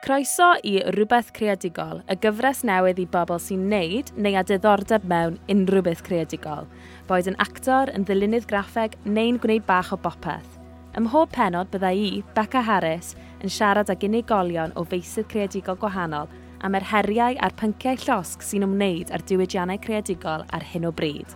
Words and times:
Croeso 0.00 0.54
i 0.64 0.78
Rhywbeth 0.80 1.28
Creadigol, 1.36 1.98
y 2.08 2.14
gyfres 2.24 2.62
newydd 2.64 3.02
i 3.02 3.04
bobl 3.12 3.36
sy'n 3.36 3.66
neud 3.68 4.08
neu 4.16 4.38
a 4.40 4.42
diddordeb 4.48 5.02
mewn 5.04 5.34
unrhyw 5.52 5.82
beth 5.84 6.00
creadigol, 6.06 6.64
boed 7.04 7.26
yn 7.28 7.34
actor, 7.44 7.90
yn 7.92 8.06
ddilynydd 8.08 8.46
graffeg 8.48 8.94
neu'n 9.04 9.36
gwneud 9.42 9.66
bach 9.68 9.90
o 9.92 9.98
bopeth. 10.00 10.54
Ym 10.96 11.04
mhob 11.04 11.34
penod 11.34 11.68
byddai 11.74 11.98
i, 12.00 12.22
Becca 12.32 12.62
Harris, 12.64 13.10
yn 13.44 13.52
siarad 13.52 13.92
ag 13.92 14.06
unigolion 14.08 14.72
o 14.72 14.86
feisydd 14.88 15.28
creadigol 15.28 15.76
gwahanol 15.82 16.32
am 16.64 16.78
yr 16.78 16.86
heriau 16.94 17.36
a'r 17.36 17.56
pynciau 17.60 18.00
llosg 18.00 18.46
sy'n 18.46 18.64
ymwneud 18.64 19.12
â'r 19.12 19.24
diwydiannau 19.28 19.82
creadigol 19.84 20.46
ar 20.48 20.64
hyn 20.70 20.88
o 20.88 20.94
bryd, 20.96 21.34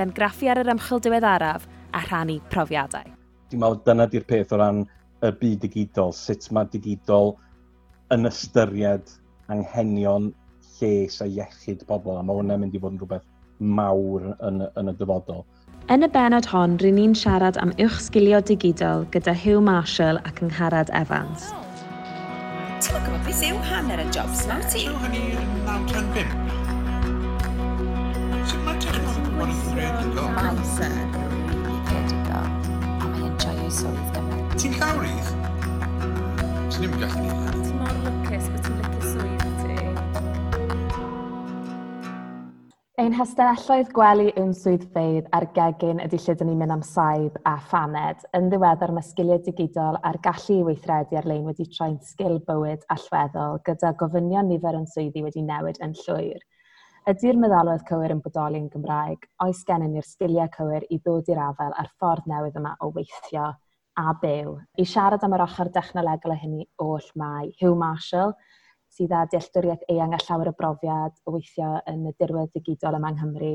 gan 0.00 0.14
graffu 0.16 0.48
ar 0.48 0.62
yr 0.62 0.70
ymchwil 0.72 1.04
diweddaraf 1.04 1.68
a 1.92 2.00
rhannu 2.06 2.38
profiadau. 2.48 3.04
Dwi'n 3.52 3.60
meddwl 3.66 3.84
dyna 3.84 4.08
di'r 4.08 4.24
peth 4.32 4.56
o 4.56 4.62
ran 4.62 4.80
y 5.20 5.34
byd 5.42 5.60
digidol, 5.66 6.16
sut 6.16 6.48
mae 6.56 6.72
digidol 6.72 7.34
yn 8.14 8.28
ystyried 8.28 9.10
anghenion 9.52 10.32
lles 10.78 11.20
a 11.20 11.26
iechyd 11.28 11.84
pobl, 11.88 12.16
a 12.16 12.22
mae 12.24 12.36
hwnna'n 12.38 12.60
mynd 12.62 12.76
i 12.76 12.80
fod 12.80 12.94
yn 12.94 13.00
rhywbeth 13.02 13.26
mawr 13.58 14.22
yn, 14.46 14.62
yn 14.78 14.92
y 14.92 14.94
dyfodol. 15.00 15.42
Yn 15.92 16.04
y 16.04 16.08
benod 16.12 16.46
hon, 16.52 16.76
rydyn 16.80 16.98
ni'n 17.00 17.14
siarad 17.18 17.56
am 17.60 17.72
uwch 17.80 17.98
sgilio 18.04 18.40
digidol 18.44 19.06
gyda 19.14 19.34
Hugh 19.42 19.62
Marshall 19.64 20.20
ac 20.28 20.36
Angharad 20.44 20.92
Evans. 20.96 21.48
Ti'n 22.84 23.00
gwybod 23.04 23.22
beth 23.26 23.42
yw 23.48 23.58
hanner 23.68 24.00
y 24.04 24.06
jobs 24.14 24.44
yma, 24.46 24.58
ti? 24.68 24.86
Ti'n 24.86 24.96
hynny 25.04 25.22
yn 25.34 25.50
995. 25.66 26.32
Sut 28.48 28.60
mae 28.64 28.76
technolog 28.84 29.16
yn 29.26 29.34
rhaid 29.80 29.98
i 30.04 30.06
go? 30.14 30.24
Amser 30.44 30.92
yn 30.94 31.08
rhaid 31.90 32.10
i 32.14 32.22
go. 32.28 32.40
A 32.86 33.04
mae'n 33.04 33.34
joio 33.42 33.68
swydd 33.82 34.08
gyfer. 34.16 34.42
Ti'n 34.56 34.72
llawrydd? 34.80 35.28
Swn 36.68 36.84
i'n 36.86 37.00
gallu 37.02 37.28
gwneud 37.28 37.57
lwcus 38.08 38.46
bod 38.52 38.62
ti'n 38.64 38.78
lwcus 38.80 39.08
swydd 39.12 39.42
ti? 39.62 39.76
Ein 42.98 43.14
hastanelloedd 43.14 43.90
gwely 43.94 44.32
yw'n 44.40 44.54
swyddfeydd 44.58 45.28
ar 45.36 45.46
gegin 45.56 46.00
ydy 46.02 46.18
lle 46.24 46.34
dyn 46.40 46.50
ni'n 46.50 46.62
mynd 46.62 46.74
am 46.74 46.84
saib 46.86 47.36
a 47.46 47.54
phaned, 47.70 48.24
yn 48.34 48.48
ddiweddar 48.50 48.94
mae 48.96 49.06
sgiliau 49.06 49.42
digidol 49.44 50.00
a'r 50.08 50.18
gallu 50.24 50.56
i 50.56 50.64
weithredu 50.70 51.20
ar-lein 51.20 51.46
wedi 51.46 51.68
troi'n 51.76 52.00
sgil 52.08 52.40
bywyd 52.48 52.88
allweddol 52.96 53.60
gyda 53.68 53.92
gofynion 54.00 54.50
nifer 54.50 54.80
yn 54.80 54.88
swyddi 54.94 55.22
wedi 55.26 55.44
newid 55.46 55.78
yn 55.84 55.94
llwyr. 56.00 56.42
Ydy'r 57.08 57.38
meddalwedd 57.40 57.86
cywir 57.88 58.12
yn 58.16 58.24
bodoli 58.24 58.58
yn 58.60 58.68
Gymraeg? 58.72 59.30
Oes 59.44 59.62
gennym 59.68 59.94
ni'r 59.94 60.08
sgiliau 60.08 60.50
cywir 60.56 60.84
i 60.90 60.98
ddod 60.98 61.30
i'r 61.32 61.44
afel 61.46 61.76
a'r 61.78 61.94
ffordd 61.94 62.26
newydd 62.28 62.58
yma 62.60 62.74
o 62.82 62.90
weithio 62.92 63.52
a 63.98 64.14
byw. 64.22 64.54
I 64.78 64.84
siarad 64.86 65.24
am 65.26 65.34
yr 65.34 65.42
ochr 65.42 65.70
dechnolegol 65.74 66.34
o 66.34 66.38
hynny 66.38 66.64
oll 66.84 67.10
mae 67.18 67.50
Hugh 67.58 67.74
Marshall, 67.78 68.34
sydd 68.94 69.12
â 69.14 69.24
dealltwriaeth 69.32 69.84
eang 69.92 70.14
a 70.14 70.20
llawer 70.22 70.52
o 70.52 70.54
brofiad 70.58 71.16
o 71.26 71.34
weithio 71.34 71.74
yn 71.90 72.06
y 72.08 72.14
dirwedd 72.20 72.54
digidol 72.54 72.98
yma 72.98 73.12
yng 73.12 73.18
Nghymru. 73.20 73.54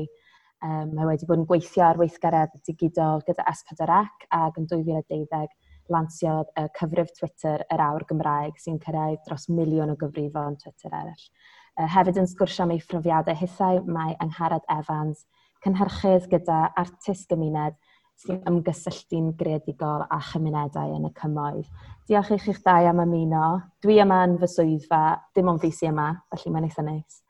Um, 0.64 0.92
mae 0.96 1.08
wedi 1.08 1.26
bod 1.28 1.42
yn 1.42 1.48
gweithio 1.48 1.84
ar 1.86 2.00
weithgaredd 2.00 2.54
digidol 2.68 3.24
gyda 3.26 3.44
S4C 3.50 3.98
ac 4.38 4.60
yn 4.60 4.68
2012 4.70 5.48
lansiodd 5.92 6.52
y 6.60 6.64
cyfrif 6.78 7.10
Twitter 7.18 7.64
yr 7.74 7.82
awr 7.84 8.06
Gymraeg 8.08 8.60
sy'n 8.60 8.78
cyrraedd 8.84 9.20
dros 9.26 9.50
miliwn 9.52 9.92
o 9.92 9.98
gyfrifon 10.00 10.56
Twitter 10.60 10.92
eraill. 10.92 11.26
Uh, 11.74 11.88
hefyd 11.90 12.20
yn 12.22 12.30
sgwrsio 12.30 12.64
am 12.64 12.76
ei 12.76 12.84
phrofiadau 12.84 13.36
hithau 13.40 13.82
mae 13.88 14.14
Angharad 14.24 14.64
Evans, 14.72 15.26
cynhyrchydd 15.64 16.30
gyda 16.32 16.60
artist 16.80 17.28
gymuned 17.32 17.76
sy'n 18.22 18.40
ymgysylltu'n 18.48 19.32
greadigol 19.38 20.04
a 20.06 20.20
chymunedau 20.30 20.94
yn 20.96 21.08
y 21.08 21.12
cymoedd. 21.18 21.68
Diolch 22.08 22.32
i 22.34 22.38
chi'ch 22.40 22.62
dau 22.64 22.88
am 22.88 23.02
ymuno. 23.04 23.44
Dwi 23.82 23.98
yma 24.04 24.22
yn 24.28 24.38
fy 24.40 24.48
swyddfa, 24.52 25.02
dim 25.36 25.50
ond 25.52 25.62
fi 25.62 25.70
sy 25.74 25.90
yma, 25.90 26.10
felly 26.32 26.52
mae'n 26.54 26.68
eitha 26.68 26.84
neis. 26.86 27.20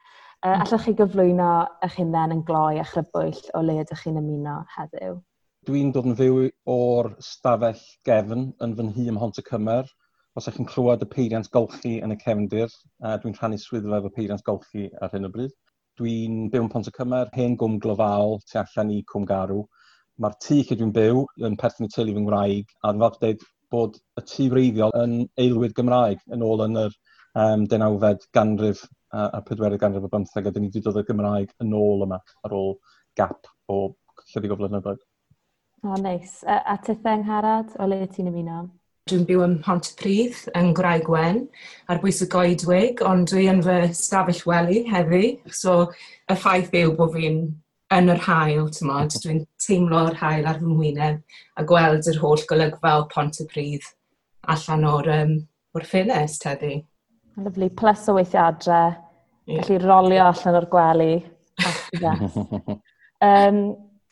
Uh, 0.45 0.59
allwch 0.61 0.85
chi 0.85 0.93
gyflwyno 0.99 1.51
eich 1.87 1.95
hunain 2.01 2.35
yn 2.35 2.43
gloi 2.45 2.77
a 2.77 2.85
chrybwyll 2.85 3.39
o 3.57 3.63
le 3.65 3.79
ydych 3.81 4.03
chi'n 4.05 4.21
ymuno 4.21 4.59
heddiw? 4.75 5.15
Dwi'n 5.65 5.93
dod 5.95 6.11
yn 6.11 6.19
fyw 6.19 6.41
o'r 6.69 7.15
stafell 7.25 7.81
gefn 8.05 8.51
yn 8.65 8.75
fy 8.77 8.89
nhŷ 8.91 9.07
ym 9.15 9.21
Hont 9.23 9.41
y 9.41 9.45
Cymer. 9.47 9.89
Os 10.37 10.45
ydych 10.45 10.59
chi'n 10.59 10.69
clywed 10.69 11.07
y 11.07 11.09
peiriant 11.15 11.49
golchi 11.55 11.95
yn 12.05 12.13
y 12.13 12.19
cefndir, 12.21 12.69
uh, 13.01 13.15
dwi'n 13.23 13.39
rhannu 13.39 13.61
swyddfa 13.63 14.03
efo 14.03 14.11
peiriant 14.13 14.45
golchi 14.45 14.91
ar 15.01 15.15
hyn 15.15 15.31
o 15.31 15.33
bryd. 15.33 15.55
Dwi'n 15.97 16.49
byw 16.53 16.67
yn 16.67 16.71
Pont 16.75 16.91
y 16.91 16.93
Cymer, 16.93 17.29
hen 17.39 17.57
gwm 17.57 17.79
glyfaol 17.81 18.41
tu 18.51 18.61
allan 18.61 18.93
i 18.93 19.01
Cwm 19.09 19.25
Garw. 19.31 19.61
Mae'r 20.23 20.35
tŷ 20.45 20.61
lle 20.61 20.77
dwi'n 20.79 20.93
byw 20.95 21.23
yn 21.49 21.57
perthyn 21.59 21.89
i 21.89 21.91
teulu 21.91 22.13
fy 22.15 22.23
Ngwraig, 22.23 22.75
a 22.83 22.93
dwi'n 22.93 23.03
falch 23.03 23.17
dweud 23.23 23.41
bod 23.75 23.97
y 24.21 24.23
tŷ 24.31 24.45
wreiddiol 24.53 24.95
yn 25.01 25.17
aelwyd 25.43 25.75
Gymraeg 25.75 26.21
yn 26.37 26.45
ôl 26.47 26.63
yn 26.69 26.79
yr 26.85 26.93
um, 27.45 27.65
denawfed 27.71 28.29
ganrif 28.37 28.85
uh, 28.87 29.31
a 29.33 29.41
pedwerydd 29.49 29.83
ganrif 29.83 30.07
o 30.07 30.11
bymtheg, 30.13 30.47
a 30.47 30.55
dyn 30.55 30.67
ni 30.67 30.71
wedi 30.71 30.85
dod 30.85 31.01
y 31.01 31.05
Gymraeg 31.09 31.51
yn 31.65 31.75
ôl 31.79 32.07
yma 32.07 32.21
ar 32.47 32.55
ôl 32.55 32.77
gap 33.19 33.51
o 33.67 33.81
chydig 34.31 34.55
o 34.55 34.61
flynyddoedd. 34.61 35.03
O, 35.83 35.91
oh, 35.91 35.99
neis. 35.99 36.23
Nice. 36.23 36.47
A, 36.47 36.61
a 36.73 36.79
titheng 36.87 37.27
Harad, 37.29 37.75
o 37.83 37.91
le 37.91 38.05
ti'n 38.07 38.31
ymuno? 38.31 38.63
Dwi'n 39.11 39.27
byw 39.29 39.43
ym 39.45 39.59
Pontypridd 39.67 40.47
yn 40.57 40.71
Graig 40.77 41.11
Wen 41.13 41.43
ar 41.93 41.99
bwys 42.01 42.23
y 42.25 42.31
goedwig, 42.33 43.03
ond 43.05 43.29
dwi 43.29 43.51
yn 43.53 43.61
fy 43.67 43.81
stafell 43.99 44.41
wely 44.49 44.87
heddi. 44.89 45.35
So, 45.53 45.91
y 46.31 46.39
ffaith 46.39 46.73
yw 46.81 46.95
bod 46.97 47.13
fi'n 47.19 47.43
yn 47.95 48.11
yr 48.13 48.23
haul, 48.27 48.71
tymod. 48.75 49.13
Mhm. 49.13 49.23
Dwi'n 49.25 49.43
teimlo'r 49.67 50.19
hael 50.21 50.49
ar 50.51 50.61
fy 50.61 50.71
mwyneb 50.71 51.21
a 51.59 51.67
gweld 51.69 52.09
yr 52.11 52.21
holl 52.23 52.45
golygfa 52.51 52.97
o 53.01 53.07
pont 53.13 53.41
y 53.43 53.47
pryd 53.51 53.87
allan 54.55 54.89
o'r, 54.89 55.11
um, 55.21 55.35
o'r 55.77 55.89
ffenest 55.89 56.47
heddi. 56.49 56.79
Lyflu, 57.41 57.71
plus 57.79 58.09
o 58.09 58.17
weithio 58.19 58.43
adre, 58.45 58.83
yeah. 59.47 59.63
gallu 59.63 59.81
rolio 59.83 60.27
allan 60.29 60.61
o'r 60.61 60.69
gwely. 60.71 61.15
um, 63.29 63.63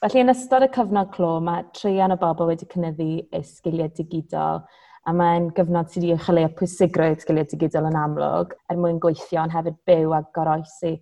felly, 0.03 0.23
yn 0.23 0.33
ystod 0.35 0.67
y 0.67 0.71
cyfnod 0.75 1.13
clo, 1.15 1.35
mae 1.45 1.67
treian 1.77 2.15
o 2.15 2.19
bobl 2.21 2.51
wedi 2.51 2.69
cynyddu 2.73 3.11
eu 3.23 3.45
sgiliau 3.47 3.93
digidol 3.99 4.65
a 5.03 5.15
mae'n 5.19 5.49
gyfnod 5.57 5.91
sydd 5.91 6.05
wedi 6.05 6.15
uchelio 6.15 6.51
pwysigrwydd 6.59 7.23
sgiliau 7.25 7.49
digidol 7.51 7.89
yn 7.89 7.99
amlwg 7.99 8.53
er 8.71 8.79
mwyn 8.79 9.01
gweithio 9.03 9.41
ond 9.43 9.55
hefyd 9.55 9.81
byw 9.89 10.15
a 10.15 10.21
goroesi 10.37 10.93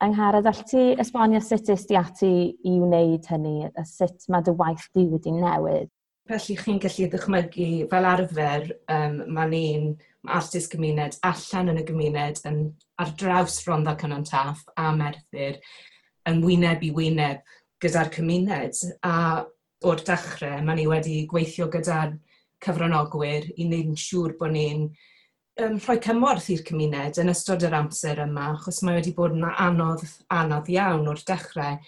Angharad, 0.00 0.46
all 0.46 0.62
ti 0.62 0.82
esbonio 1.02 1.40
sut 1.42 1.72
ys 1.74 1.84
di 1.88 1.96
ati 1.98 2.34
i 2.70 2.74
wneud 2.78 3.24
hynny 3.26 3.66
a 3.66 3.82
sut 3.88 4.28
mae 4.30 4.44
dy 4.46 4.52
waith 4.60 4.84
di 4.94 5.02
wedi 5.10 5.32
newid? 5.34 5.90
Felly 6.30 6.54
chi'n 6.60 6.78
gallu 6.84 7.08
ddychmygu 7.10 7.66
fel 7.90 8.06
arfer 8.06 8.68
um, 8.94 9.16
mae 9.34 9.50
ni'n 9.50 9.88
artist 10.38 10.70
gymuned 10.70 11.18
allan 11.26 11.72
yn 11.72 11.82
y 11.82 11.84
gymuned 11.88 12.38
yn 12.46 12.60
ar 13.02 13.10
draws 13.18 13.58
Rhondda 13.66 13.96
Cynon 13.98 14.26
Taff 14.28 14.62
a 14.78 14.92
Merthyr 14.94 15.58
yn 16.30 16.42
wyneb 16.46 16.84
i 16.86 16.92
wyneb 16.94 17.42
gyda'r 17.82 18.14
cymuned 18.14 18.78
a 19.02 19.16
o'r 19.88 20.06
dechrau 20.06 20.62
mae 20.62 20.78
ni 20.78 20.86
wedi 20.90 21.24
gweithio 21.30 21.66
gyda'r 21.74 22.14
cyfranogwyr 22.62 23.50
i 23.56 23.66
wneud 23.66 23.94
yn 23.96 23.98
siŵr 23.98 24.38
bod 24.38 24.54
ni'n 24.54 24.86
um, 25.62 25.78
rhoi 25.82 25.98
cymorth 26.02 26.48
i'r 26.52 26.62
cymuned 26.66 27.18
yn 27.22 27.32
ystod 27.32 27.64
yr 27.66 27.76
amser 27.78 28.22
yma, 28.24 28.52
achos 28.54 28.80
mae 28.86 28.98
wedi 28.98 29.14
bod 29.16 29.34
yn 29.36 29.46
anodd, 29.48 30.04
anodd 30.34 30.70
iawn 30.72 31.08
o'r 31.10 31.22
dechrau. 31.28 31.78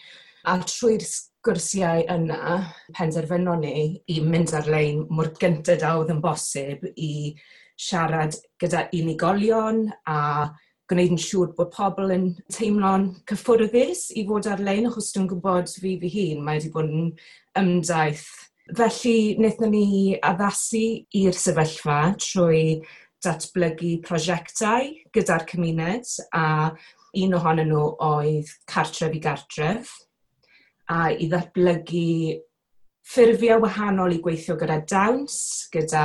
A 0.48 0.56
trwy'r 0.64 1.04
sgwrsiau 1.04 2.06
yna, 2.14 2.56
penderfynon 2.96 3.62
ni 3.64 3.84
i 4.10 4.20
mynd 4.24 4.54
ar-lein 4.56 5.04
mor 5.12 5.30
gyntaf 5.40 5.84
a 5.84 5.94
oedd 5.98 6.12
yn 6.14 6.22
bosib 6.24 6.86
i 6.96 7.12
siarad 7.80 8.36
gyda 8.60 8.86
unigolion 8.96 9.86
a 10.08 10.18
gwneud 10.90 11.14
yn 11.14 11.22
siŵr 11.22 11.52
bod 11.56 11.70
pobl 11.74 12.10
yn 12.16 12.30
teimlo'n 12.50 13.06
cyffwrddus 13.30 14.08
i 14.18 14.24
fod 14.28 14.48
ar-lein, 14.50 14.88
achos 14.88 15.12
dwi'n 15.14 15.28
gwybod 15.30 15.70
fi 15.70 15.94
fy 16.00 16.14
hun, 16.16 16.44
mae 16.44 16.58
wedi 16.58 16.72
bod 16.74 16.90
yn 16.90 17.10
ymdaith 17.60 18.28
Felly, 18.70 19.34
wnaethon 19.34 19.72
ni 19.74 20.18
addasu 20.22 20.80
i'r 21.18 21.34
sefyllfa 21.34 22.12
trwy 22.22 22.60
datblygu 23.24 23.96
prosiectau 24.06 24.92
gyda'r 25.14 25.46
cymuned 25.50 26.12
a 26.36 26.44
un 27.20 27.34
ohonyn 27.36 27.72
nhw 27.72 27.86
oedd 28.06 28.52
cartref 28.70 29.16
i 29.16 29.20
gartref 29.24 29.96
a 30.90 31.10
i 31.14 31.28
ddatblygu 31.30 32.06
ffurfiau 33.10 33.62
wahanol 33.64 34.14
i 34.14 34.20
gweithio 34.22 34.56
gyda 34.58 34.80
dawns, 34.90 35.36
gyda 35.74 36.04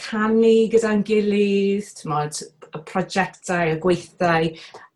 canu 0.00 0.52
gyda'n 0.72 1.02
gilydd, 1.04 1.90
tmod, 1.98 2.38
y 2.72 2.80
prosiectau, 2.88 3.74
y 3.74 3.80
gweithdau 3.82 4.48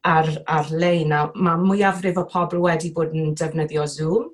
ar, 0.08 0.30
ar-lein. 0.58 1.12
A 1.12 1.26
mae 1.34 1.60
mwyafrif 1.60 2.20
o 2.20 2.24
pobl 2.30 2.62
wedi 2.64 2.92
bod 2.96 3.12
yn 3.16 3.34
defnyddio 3.36 3.84
Zoom. 3.90 4.30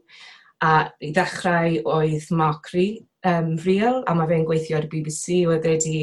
A 0.62 0.92
i 1.02 1.10
ddechrau 1.14 1.80
oedd 1.90 2.28
Mark 2.38 2.70
Rhi, 2.70 2.86
um, 3.26 3.56
Real 3.64 4.04
a 4.06 4.14
mae 4.14 4.30
fe'n 4.30 4.46
gweithio 4.46 4.78
ar 4.78 4.86
y 4.86 4.92
BBC, 4.92 5.40
oedd 5.50 5.66
wedi 5.66 5.96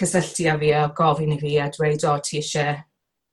cysylltu 0.00 0.50
â 0.52 0.58
fi 0.60 0.72
a 0.76 0.84
gofyn 0.96 1.34
i 1.36 1.40
fi 1.40 1.56
a 1.62 1.70
dweud 1.72 2.04
o 2.08 2.18
ti 2.24 2.40
eisiau 2.40 2.76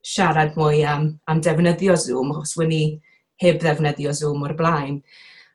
siarad 0.04 0.58
mwy 0.60 0.84
am, 0.88 1.08
am 1.28 1.42
defnyddio 1.42 1.96
Zoom 2.00 2.34
os 2.38 2.58
wyn 2.60 2.72
ni 2.72 2.84
heb 3.42 3.62
ddefnyddio 3.62 4.14
Zoom 4.16 4.44
o'r 4.48 4.56
blaen. 4.60 5.00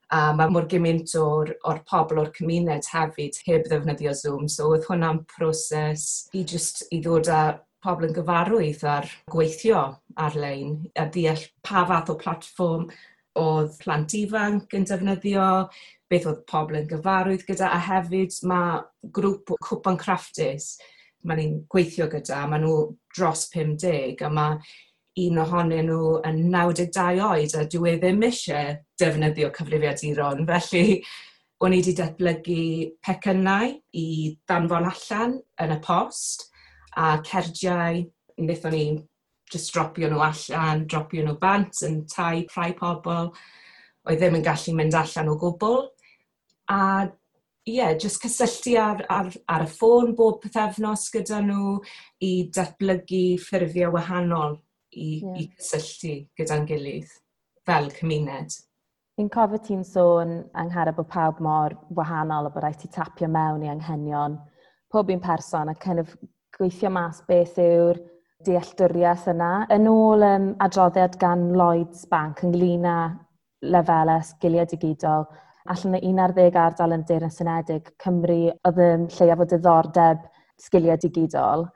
A 0.09 0.33
mae 0.33 0.49
mor 0.49 0.65
gymaint 0.71 1.13
o'r, 1.21 1.53
or 1.69 1.83
pobl 1.89 2.23
o'r 2.23 2.31
cymuned 2.37 2.89
hefyd 2.93 3.37
heb 3.47 3.67
ddefnyddio 3.69 4.15
Zoom. 4.17 4.47
So 4.49 4.71
oedd 4.73 4.87
hwnna'n 4.89 5.25
proses 5.29 6.29
i 6.33 6.45
just 6.49 6.87
i 6.93 7.03
ddod 7.05 7.29
â 7.29 7.43
pobl 7.85 8.09
yn 8.09 8.17
gyfarwydd 8.17 8.83
ar 8.89 9.07
gweithio 9.31 9.83
ar-lein 10.19 10.81
a 10.99 11.07
deall 11.15 11.45
pa 11.63 11.85
fath 11.87 12.11
o 12.11 12.17
platfform 12.19 12.89
oedd 13.39 13.77
plant 13.83 14.17
ifanc 14.19 14.73
yn 14.75 14.87
defnyddio, 14.89 15.69
beth 16.11 16.27
oedd 16.27 16.41
pobl 16.51 16.81
yn 16.81 16.89
gyfarwydd 16.91 17.45
gyda, 17.47 17.69
a 17.71 17.79
hefyd 17.79 18.35
mae 18.51 18.81
grŵp 19.15 19.53
o 19.55 19.61
cwpan 19.69 20.01
craftus 20.01 20.73
mae 21.29 21.39
ni'n 21.39 21.57
gweithio 21.71 22.09
gyda, 22.11 22.43
maen 22.49 22.65
nhw 22.65 22.77
dros 23.15 23.47
50 23.53 24.25
a 24.25 24.31
mae 24.33 24.59
un 25.19 25.41
ohonyn 25.43 25.89
nhw 25.91 26.19
yn 26.29 26.45
92 26.53 27.25
oed 27.27 27.57
a 27.59 27.65
dwi 27.73 27.95
e 27.95 27.99
ddim 28.03 28.23
eisiau 28.29 28.77
defnyddio 29.01 29.51
cyfrifiaduron. 29.57 30.45
Felly, 30.49 31.01
o'n 31.65 31.75
i 31.75 31.81
wedi 31.81 31.95
datblygu 31.99 32.63
pecynnau 33.03 33.75
i 33.99 34.07
danfon 34.49 34.89
allan 34.93 35.39
yn 35.65 35.75
y 35.75 35.79
post 35.85 36.49
a 36.99 37.17
cerdiau, 37.27 38.03
wnaethon 38.39 38.75
ni 38.75 38.85
just 39.51 39.73
dropio 39.75 40.11
nhw 40.11 40.23
allan, 40.23 40.87
dropio 40.87 41.25
nhw 41.27 41.39
bant 41.41 41.83
yn 41.89 42.03
tai 42.11 42.45
prai 42.53 42.71
pobl 42.79 43.33
oedd 44.09 44.21
ddim 44.21 44.39
yn 44.39 44.47
gallu 44.47 44.77
mynd 44.77 44.97
allan 44.99 45.33
o 45.33 45.39
gwbl. 45.41 45.81
A 46.71 46.81
ie, 47.69 47.85
jyst 48.01 48.23
cysylltu 48.25 48.77
ar, 48.81 49.03
ar, 49.13 49.31
ar 49.51 49.67
y 49.67 49.71
ffôn 49.73 50.15
bob 50.19 50.41
pethefnos 50.45 51.09
gyda 51.15 51.41
nhw 51.45 51.77
i 52.25 52.33
datblygu 52.55 53.25
ffurfiau 53.43 53.93
wahanol 53.97 54.57
i, 54.93 55.09
yeah. 55.21 55.43
i 55.43 55.49
cysylltu 55.59 56.15
gyda'n 56.39 56.67
gilydd 56.69 57.13
fel 57.69 57.91
cymuned. 57.99 58.57
Fi'n 59.19 59.31
cofio 59.35 59.59
ti'n 59.63 59.83
sôn 59.85 60.37
angharad 60.63 60.97
bod 60.97 61.09
pawb 61.11 61.41
mor 61.43 61.75
wahanol 61.99 62.47
a 62.49 62.53
bod 62.55 62.65
rhaid 62.65 62.79
ti 62.81 62.91
tapio 62.95 63.29
mewn 63.29 63.65
i 63.67 63.73
anghenion 63.73 64.39
pob 64.93 65.11
un 65.11 65.21
person 65.21 65.69
a 65.69 65.75
kind 65.75 65.99
of 66.01 66.15
gweithio 66.57 66.91
mas 66.93 67.21
beth 67.29 67.59
yw'r 67.63 67.99
dealltwriaeth 68.47 69.27
yna. 69.33 69.51
Yn 69.75 69.89
ôl 69.91 70.25
um, 70.25 70.53
adroddiad 70.63 71.19
gan 71.21 71.49
Lloyds 71.59 72.07
Bank 72.11 72.45
ynglyn 72.47 72.87
â 72.87 72.99
lefelau 73.75 74.23
sgiliau 74.23 74.69
digidol, 74.71 75.27
allan 75.67 75.99
o 75.99 76.03
11 76.03 76.61
ardal 76.63 76.95
yn 76.97 77.05
Deyrnas 77.09 77.41
synedig 77.41 77.91
Cymru 78.03 78.39
oedd 78.69 78.81
yn 78.85 79.09
lleiaf 79.17 79.43
o 79.43 79.49
diddordeb 79.49 80.23
sgiliau 80.59 80.99
digidol. 81.03 81.67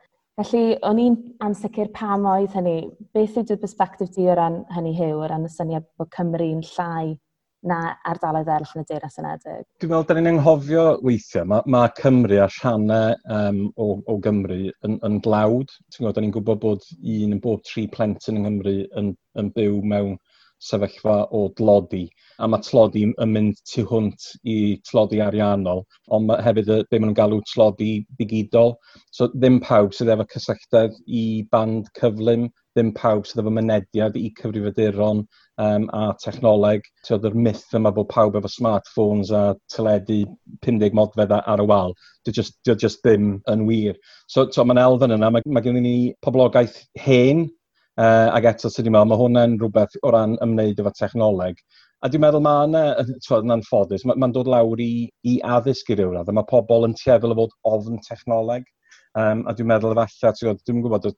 Felly, 0.40 0.78
o'n 0.88 0.98
i'n 0.98 1.18
ansicr 1.44 1.90
pam 1.92 2.24
oedd 2.30 2.54
hynny. 2.56 2.78
Beth 3.12 3.36
yw'r 3.42 3.60
perspektif 3.60 4.14
di 4.14 4.30
o 4.32 4.36
ran 4.38 4.62
hynny 4.72 4.94
hyw, 4.96 5.18
o 5.20 5.28
ran 5.28 5.44
y 5.44 5.52
syniad 5.52 5.84
bod 6.00 6.08
Cymru'n 6.14 6.62
llai 6.72 7.12
na 7.68 7.78
ardaloedd 8.08 8.48
eraill 8.50 8.72
yn 8.74 8.82
y 8.82 8.88
Deyrnas 8.88 9.20
Unedig? 9.20 9.66
Dwi'n 9.78 9.92
meddwl, 9.92 10.06
da 10.08 10.16
ni'n 10.16 10.30
anghofio 10.32 10.86
weithiau. 11.04 11.46
Mae, 11.52 11.66
mae 11.74 11.92
Cymru 11.98 12.40
a 12.42 12.48
rhannau 12.50 13.14
um, 13.36 13.60
o, 13.76 13.88
o 14.08 14.16
Gymru 14.24 14.58
yn, 14.72 14.98
yn 15.06 15.20
glawd. 15.22 15.76
Ti'n 15.92 16.00
gwybod, 16.00 16.16
da 16.16 16.24
ni'n 16.24 16.34
gwybod 16.34 16.62
bod 16.64 16.88
un 16.98 17.36
yn 17.36 17.42
bob 17.44 17.62
tri 17.68 17.86
plentyn 17.92 18.40
yng 18.40 18.48
Nghymru 18.48 18.76
yn, 18.98 19.12
yn 19.38 19.52
byw 19.54 19.78
mewn 19.94 20.16
sefyllfa 20.62 21.16
o 21.34 21.42
dlodi, 21.58 22.04
a 22.38 22.48
mae 22.50 22.62
tlodi 22.64 23.04
yn 23.10 23.34
mynd 23.34 23.60
tu 23.68 23.84
hwnt 23.88 24.28
i 24.48 24.56
tlodi 24.88 25.20
ariannol, 25.24 25.84
ond 26.14 26.28
mae 26.28 26.42
hefyd 26.46 26.70
y, 26.70 26.80
be 26.88 26.98
maen 26.98 27.10
nhw'n 27.10 27.18
galw 27.18 27.40
tlodi 27.52 27.92
digidol. 28.18 28.76
So 29.14 29.28
ddim 29.34 29.60
pawb 29.64 29.94
sydd 29.96 30.12
efo 30.14 30.26
cysylltedd 30.34 30.98
i 31.06 31.24
band 31.52 31.90
cyflym, 31.98 32.48
ddim 32.72 32.92
pawb 32.96 33.26
sydd 33.28 33.42
efo 33.42 33.52
mynediad 33.52 34.18
i 34.18 34.30
cyfrifiaduron 34.38 35.24
um, 35.62 35.88
a 35.92 36.04
technoleg. 36.24 36.86
So 37.06 37.18
yr 37.18 37.36
myth 37.46 37.76
yma 37.78 37.92
bod 37.94 38.10
pawb 38.12 38.38
efo 38.40 38.50
smartphones 38.50 39.32
a 39.36 39.44
teledu 39.74 40.22
50 40.66 40.96
modfedd 40.98 41.34
ar 41.40 41.62
y 41.62 41.66
wal. 41.68 41.96
Dio 42.24 42.36
just, 42.38 42.58
dio 42.64 42.78
just 42.78 43.02
ddim 43.04 43.34
yn 43.50 43.66
wir. 43.68 43.98
So, 44.26 44.48
so 44.50 44.64
mae'n 44.64 44.80
elfen 44.82 45.18
yna, 45.18 45.32
mae, 45.34 45.44
mae 45.46 45.66
gen 45.66 45.82
i 45.82 45.84
ni 45.84 45.96
poblogaeth 46.24 46.78
hen 47.06 47.48
Uh, 48.00 48.30
ac 48.32 48.46
eto, 48.48 48.70
sydd 48.72 48.86
wedi 48.86 48.92
meddwl, 48.94 49.10
mae 49.10 49.20
hwnna'n 49.20 49.56
rhywbeth 49.60 49.96
o 50.00 50.12
ran 50.14 50.38
ymwneud 50.44 50.78
efo 50.80 50.92
technoleg. 50.96 51.58
A 52.02 52.08
dwi'n 52.08 52.22
meddwl 52.24 52.44
mae 52.44 52.68
yna, 52.68 52.84
yn 53.36 53.52
anffodus, 53.52 54.06
mae'n 54.08 54.22
ma 54.22 54.28
dod 54.32 54.48
lawr 54.48 54.80
i, 54.80 55.10
i 55.28 55.34
addysg 55.44 55.92
i 55.92 55.98
ryw 55.98 56.14
radd, 56.14 56.30
a 56.32 56.34
mae 56.34 56.48
pobl 56.48 56.88
yn 56.88 56.96
tueddol 56.96 57.34
o 57.34 57.36
fod 57.42 57.52
ofn 57.68 58.00
technoleg. 58.06 58.64
Um, 59.20 59.42
a 59.44 59.52
dwi'n 59.52 59.68
meddwl 59.68 59.92
efallai, 59.92 60.54
dwi'n 60.64 60.80
gwybod, 60.86 61.10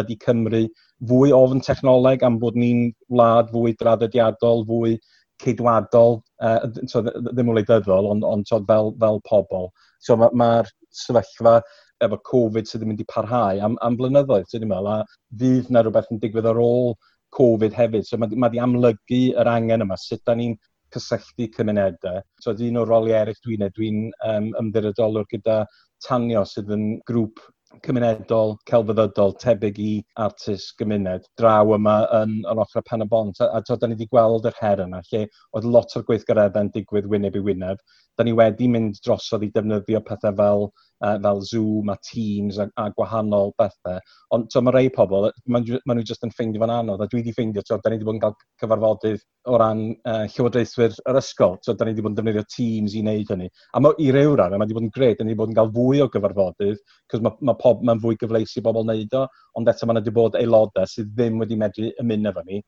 ydy 0.00 0.16
Cymru 0.24 0.62
fwy 1.10 1.34
ofn 1.36 1.60
technoleg 1.66 2.24
am 2.24 2.40
bod 2.40 2.56
ni'n 2.56 2.86
wlad 3.12 3.52
fwy 3.52 3.74
draddodiadol, 3.82 4.64
fwy 4.70 4.96
ceidwadol, 5.44 6.22
uh, 6.40 6.60
twyd, 6.88 7.10
ddim 7.28 7.52
wleidyddol, 7.52 8.08
ond 8.14 8.24
on, 8.24 8.46
twyd, 8.48 8.64
fel, 8.70 8.94
fel 9.02 9.20
pobl. 9.28 9.68
So 10.00 10.16
mae'r 10.16 10.32
ma 10.40 10.50
sefyllfa 10.94 11.58
efo 12.06 12.20
Covid 12.30 12.68
sydd 12.68 12.84
yn 12.84 12.92
mynd 12.92 13.02
i 13.04 13.08
parhau 13.10 13.62
am, 13.66 13.78
am 13.86 13.98
blynyddoedd, 14.00 14.46
sydd 14.50 14.66
meddwl, 14.68 14.90
a 14.92 15.40
fydd 15.40 15.72
na 15.74 15.84
rhywbeth 15.84 16.12
yn 16.14 16.22
digwydd 16.22 16.50
ar 16.50 16.60
ôl 16.62 16.94
Covid 17.34 17.74
hefyd. 17.74 18.06
So 18.06 18.20
mae, 18.20 18.36
mae 18.38 18.52
di 18.54 18.62
amlygu 18.62 19.22
yr 19.40 19.50
angen 19.50 19.84
yma, 19.86 19.98
sut 20.00 20.22
da 20.28 20.36
ni'n 20.38 20.54
cysylltu 20.94 21.48
cymunedau. 21.56 22.22
So 22.40 22.54
ydy 22.54 22.70
un 22.70 22.82
o'r 22.82 22.92
roli 22.92 23.16
eraill 23.16 23.40
dwi'n 23.46 23.64
neud, 23.64 23.74
dwi'n 23.78 24.04
um, 24.30 24.52
ymddirodolwr 24.60 25.26
gyda 25.32 25.64
Tanio 26.04 26.44
sydd 26.48 26.72
yn 26.74 26.86
grŵp 27.08 27.40
cymunedol, 27.84 28.54
celfyddydol, 28.70 29.34
tebyg 29.42 29.78
i 29.82 29.92
artist 30.24 30.74
gymuned, 30.78 31.26
draw 31.40 31.74
yma 31.74 31.96
yn, 32.20 32.36
yn 32.50 32.62
ochr 32.62 32.80
y 32.80 32.84
pen 32.86 33.02
y 33.02 33.08
bont. 33.10 33.40
A, 33.42 33.48
a 33.58 33.62
to, 33.66 33.76
da 33.80 33.88
ni 33.88 33.96
wedi 33.96 34.08
gweld 34.12 34.46
yr 34.50 34.58
her 34.60 34.84
yna, 34.84 35.00
lle 35.10 35.24
oedd 35.56 35.68
lot 35.76 35.96
o'r 35.98 36.06
gweithgareddau'n 36.10 36.70
digwydd 36.76 37.10
wyneb 37.10 37.38
i 37.38 37.42
wyneb. 37.48 37.82
Da 38.18 38.26
ni 38.26 38.34
wedi 38.38 38.70
mynd 38.70 39.00
drosodd 39.04 39.46
i 39.46 39.50
defnyddio 39.54 40.04
pethau 40.06 40.36
fel 40.38 40.68
uh, 41.04 41.18
fel 41.22 41.40
Zoom 41.42 41.90
a 41.92 41.96
Teams 42.02 42.58
a, 42.58 42.68
a 42.80 42.88
gwahanol 42.96 43.52
bethau. 43.60 44.00
Ond 44.34 44.48
so, 44.52 44.62
mae 44.64 44.74
rei 44.76 44.90
pobl, 44.94 45.28
maen 45.46 45.66
ma 45.86 45.96
nhw 45.96 46.04
jyst 46.08 46.24
yn 46.26 46.32
ffeindio 46.34 46.62
fan 46.62 46.72
anodd, 46.74 47.04
a 47.04 47.08
dwi 47.10 47.20
wedi 47.20 47.34
ffeindio, 47.36 47.64
so, 47.66 47.78
da 47.82 47.92
ni 47.92 47.98
wedi 47.98 48.08
bod 48.08 48.16
yn 48.18 48.22
cael 48.24 48.36
cyfarfodydd 48.62 49.24
o 49.50 49.58
ran 49.60 49.82
uh, 50.08 50.24
llywodraethwyr 50.34 50.96
yr 51.12 51.20
ysgol, 51.20 51.58
so, 51.64 51.74
da 51.74 51.86
ni 51.86 51.94
wedi 51.94 52.06
bod 52.06 52.14
yn 52.14 52.20
defnyddio 52.20 52.46
Teams 52.56 52.96
i 52.96 53.02
wneud 53.04 53.34
hynny. 53.34 53.50
A 53.74 53.82
ma, 53.84 53.92
i 54.00 54.10
rew 54.14 54.36
ran, 54.40 54.56
mae 54.56 54.64
wedi 54.64 54.78
bod 54.78 54.88
yn 54.88 54.94
gred, 54.94 55.18
da 55.18 55.26
ni 55.26 55.34
wedi 55.34 55.42
bod 55.42 55.52
yn 55.52 55.58
cael 55.60 55.74
fwy 55.76 56.04
o 56.04 56.08
gyfarfodydd, 56.14 56.80
cos 57.12 57.26
mae 57.26 57.50
ma 57.50 57.56
pob, 57.60 57.84
ma 57.84 57.98
fwy 58.00 58.18
gyfleus 58.20 58.56
i 58.58 58.64
bobl 58.64 58.86
wneud 58.86 59.18
o, 59.20 59.26
ond 59.60 59.70
eto 59.70 59.90
mae 59.90 60.00
wedi 60.00 60.16
bod 60.16 60.40
aelodau 60.40 60.88
sydd 60.90 61.12
ddim 61.12 61.38
wedi 61.42 61.60
medru 61.60 61.92
ymuno 62.02 62.32
efo 62.32 62.48
ni, 62.48 62.64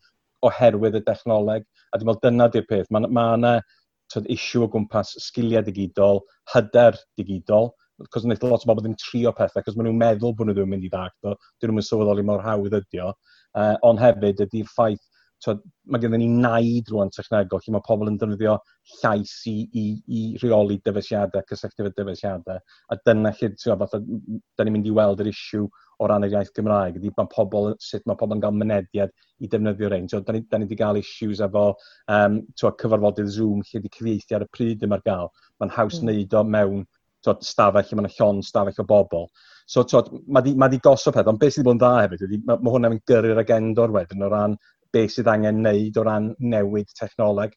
oherwydd 0.47 1.00
y 1.00 1.03
dechnoleg. 1.06 1.65
A 1.91 1.99
dwi'n 1.99 2.11
meddwl 2.11 2.23
dyna 2.29 2.49
di'r 2.53 2.69
peth. 2.69 2.91
Mae 2.93 3.06
yna 3.06 3.12
ma, 3.12 3.27
ma 3.41 4.23
issue 4.33 4.62
o 4.65 4.69
gwmpas 4.71 5.15
sgiliau 5.25 5.65
digidol, 5.67 6.23
hyder 6.53 6.99
digidol, 7.19 7.73
cos 8.12 8.26
wnaeth 8.26 8.44
lot 8.46 8.64
o 8.64 8.70
bobl 8.70 8.84
ddim 8.84 8.96
trio 9.00 9.32
pethau, 9.37 9.64
cos 9.64 9.76
maen 9.76 9.90
nhw'n 9.90 10.00
meddwl 10.02 10.34
bod 10.37 10.48
nhw 10.48 10.56
ddim 10.56 10.69
yn 10.69 10.75
mynd 10.76 10.88
i 10.88 10.93
ddag, 10.93 11.14
o, 11.25 11.34
dyn 11.60 11.72
nhw'n 11.72 11.88
sylweddoli 11.88 12.25
mor 12.28 12.44
hawdd 12.44 12.78
ydi 12.80 13.02
o. 13.04 13.12
Uh, 13.56 13.75
ond 13.88 14.02
hefyd 14.02 14.42
ydy'r 14.44 14.68
ffaith, 14.73 15.04
twyd, 15.44 15.62
mae 15.92 16.00
gennym 16.02 16.23
ni 16.23 16.28
naid 16.42 16.90
rwan 16.92 17.11
technegol, 17.12 17.61
lle 17.64 17.75
mae 17.75 17.85
pobl 17.87 18.11
yn 18.11 18.16
defnyddio 18.21 18.56
llais 19.00 19.35
i, 19.50 19.56
i, 19.76 19.85
i 20.09 20.23
rheoli 20.42 20.78
dyfeisiadau, 20.85 21.44
cysylltu 21.50 21.87
fy 21.87 21.92
dyfeisiadau, 21.99 22.62
a 22.62 22.99
dyna 23.09 23.32
lle, 23.37 23.50
ti'n 23.52 23.82
fath, 23.82 23.99
da 24.00 24.66
ni'n 24.66 24.76
mynd 24.76 24.88
i 24.88 24.94
weld 24.97 25.23
yr 25.25 25.30
isiw 25.32 25.68
o 26.00 26.09
ran 26.11 26.26
yr 26.26 26.35
iaith 26.37 26.52
Gymraeg, 26.56 26.99
ydy 27.00 27.12
mae 27.16 27.30
pobl, 27.32 27.71
sut 27.80 28.04
mae 28.09 28.18
pobl 28.21 28.37
yn 28.37 28.42
cael 28.44 28.56
mynediad 28.56 29.12
i 29.40 29.49
defnyddio 29.52 29.90
rhain. 29.92 30.09
So, 30.12 30.21
da 30.25 30.35
ni 30.37 30.42
wedi 30.52 30.78
cael 30.80 31.00
issues 31.00 31.40
efo 31.44 31.66
um, 32.12 32.40
cyfarfodydd 32.61 33.32
Zoom 33.32 33.62
lle 33.64 33.80
wedi 33.80 33.92
cyfieithu 33.97 34.37
ar 34.37 34.44
y 34.44 34.52
pryd 34.56 34.85
yma'r 34.88 35.04
gael. 35.09 35.32
Mae'n 35.61 35.73
haws 35.76 36.00
mm. 36.00 36.11
wneud 36.11 36.37
o 36.37 36.44
mewn 36.56 36.85
tod, 37.26 37.45
stafell, 37.47 37.92
mae 37.92 38.06
yna 38.06 38.14
llon 38.14 38.40
stafell 38.47 38.83
o 38.83 38.87
bobl. 38.88 39.28
So, 39.66 39.83
tod, 39.83 40.12
mae 40.30 40.47
di, 40.47 40.54
ma 40.54 40.71
di 40.71 40.78
gosod 40.83 41.16
peth, 41.16 41.28
ond 41.30 41.42
beth 41.42 41.56
sydd 41.56 41.66
wedi 41.66 41.68
bod 41.68 41.76
yn 41.76 41.83
dda 41.83 41.92
hefyd, 42.04 42.26
ydy, 42.28 42.40
mae, 42.47 42.61
mae 42.62 42.75
hwnna'n 42.76 42.99
gyrru'r 43.11 43.42
agendor 43.42 43.95
wedyn 43.95 44.26
o 44.26 44.33
ran 44.33 44.59
beth 44.95 45.16
sydd 45.16 45.30
angen 45.30 45.62
wneud 45.62 45.99
o 45.99 46.04
ran 46.06 46.28
newid 46.40 46.92
technoleg. 46.99 47.56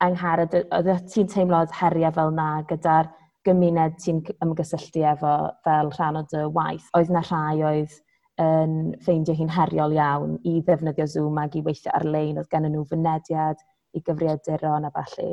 Angharad, 0.00 0.54
oedd 0.72 1.08
ti'n 1.12 1.28
teimlo 1.28 1.64
heriau 1.76 2.14
fel 2.16 2.30
na 2.36 2.50
gyda'r 2.68 3.10
gymuned 3.44 3.98
ti'n 4.00 4.22
ymgysylltu 4.44 5.04
efo 5.10 5.34
fel 5.66 5.90
rhan 5.96 6.20
o 6.20 6.24
dy 6.30 6.46
waith? 6.54 6.88
Oedd 6.96 7.12
na 7.12 7.24
rhai 7.26 7.60
oedd 7.72 7.98
yn 8.40 8.94
ffeindio 9.04 9.36
hi'n 9.36 9.52
heriol 9.52 9.94
iawn 9.96 10.38
i 10.48 10.58
ddefnyddio 10.64 11.06
Zoom 11.12 11.38
ac 11.42 11.58
i 11.58 11.64
weithio 11.66 11.92
ar-lein, 11.98 12.38
oedd 12.40 12.50
gen 12.52 12.68
nhw 12.70 12.86
fynediad 12.88 13.60
i 13.96 14.02
gyfriaduron 14.06 14.88
a 14.88 14.92
falle? 14.94 15.30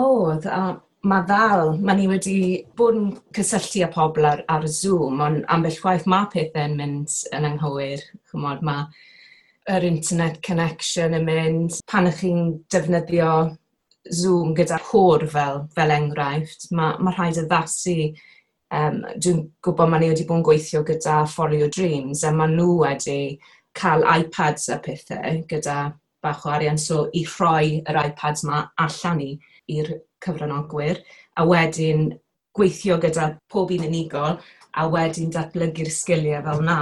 Oedd, 0.00 0.46
a 0.46 0.62
mae 1.08 1.24
ddal, 1.28 1.76
mae 1.80 1.96
ni 1.96 2.08
wedi 2.10 2.34
bod 2.76 2.98
yn 2.98 3.12
cysylltu 3.36 3.84
â 3.86 3.90
pobl 3.92 4.26
ar, 4.28 4.42
ar 4.52 4.66
Zoom, 4.68 5.22
ond 5.24 5.46
ambell 5.52 5.78
waith 5.84 6.08
mae 6.10 6.28
pethau'n 6.32 6.76
mynd 6.76 7.14
yn 7.36 7.48
anghywir. 7.48 8.02
Chymod, 8.30 8.60
mae 8.66 8.84
yr 9.70 9.86
internet 9.88 10.40
connection 10.44 11.16
yn 11.16 11.24
mynd. 11.28 11.78
Pan 11.88 12.10
ych 12.10 12.20
chi'n 12.24 12.52
defnyddio 12.72 13.30
Zoom 14.12 14.52
gyda 14.58 14.80
hwr 14.90 15.26
fel, 15.30 15.64
fel 15.76 15.94
enghraifft, 15.94 16.68
mae, 16.76 16.98
mae 17.00 17.16
rhaid 17.16 17.40
addasu 17.44 18.12
Um, 18.70 19.00
dwi'n 19.18 19.40
gwybod 19.66 19.88
mae 19.90 19.98
ni 19.98 20.08
wedi 20.12 20.22
bod 20.28 20.36
yn 20.38 20.44
gweithio 20.46 20.84
gyda 20.86 21.14
For 21.26 21.50
Your 21.50 21.72
Dreams 21.74 22.20
a 22.22 22.30
mae 22.30 22.52
nhw 22.52 22.76
wedi 22.84 23.16
cael 23.74 24.04
iPads 24.06 24.68
a 24.70 24.76
pethau 24.84 25.40
gyda 25.50 25.78
bach 26.22 26.44
o 26.46 26.52
arian 26.54 26.78
so 26.78 27.00
i 27.18 27.24
rhoi 27.26 27.80
yr 27.80 27.98
iPads 28.04 28.44
yma 28.46 28.60
allan 28.84 29.24
i 29.24 29.30
i'r 29.74 29.90
cyfranogwyr, 30.24 31.02
a 31.36 31.46
wedyn 31.48 32.10
gweithio 32.56 32.98
gyda 33.02 33.34
pob 33.52 33.70
un 33.74 33.86
unigol 33.86 34.40
a 34.78 34.86
wedyn 34.90 35.30
datblygu'r 35.34 35.90
sgiliau 35.90 36.42
fel 36.46 36.64
na. 36.66 36.80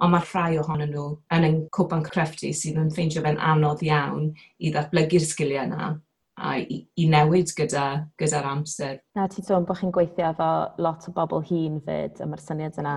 Ond 0.00 0.14
mae 0.14 0.26
rhai 0.30 0.58
ohonyn 0.60 0.92
nhw 0.94 1.06
yn 1.34 1.46
ein 1.48 1.58
cwpan 1.74 2.04
crefftu 2.06 2.52
sydd 2.56 2.78
yn 2.80 2.92
ffeindio 2.94 3.24
fe'n 3.24 3.40
anodd 3.52 3.84
iawn 3.84 4.30
i 4.58 4.72
ddatblygu'r 4.72 5.26
sgiliau 5.26 5.66
yna 5.68 5.90
a 6.38 6.54
i, 6.62 6.80
i 7.02 7.06
newid 7.10 7.50
gyda'r 7.58 8.04
gyda, 8.20 8.38
gyda 8.38 8.42
amser. 8.52 8.98
Na, 9.18 9.26
ti'n 9.30 9.46
sôn 9.46 9.66
bod 9.68 9.80
chi'n 9.80 9.92
gweithio 9.94 10.30
efo 10.30 10.50
lot 10.82 11.08
o 11.10 11.14
bobl 11.16 11.42
hun 11.48 11.80
fyd, 11.84 12.20
a 12.22 12.28
mae'r 12.30 12.44
syniad 12.44 12.78
yna 12.80 12.94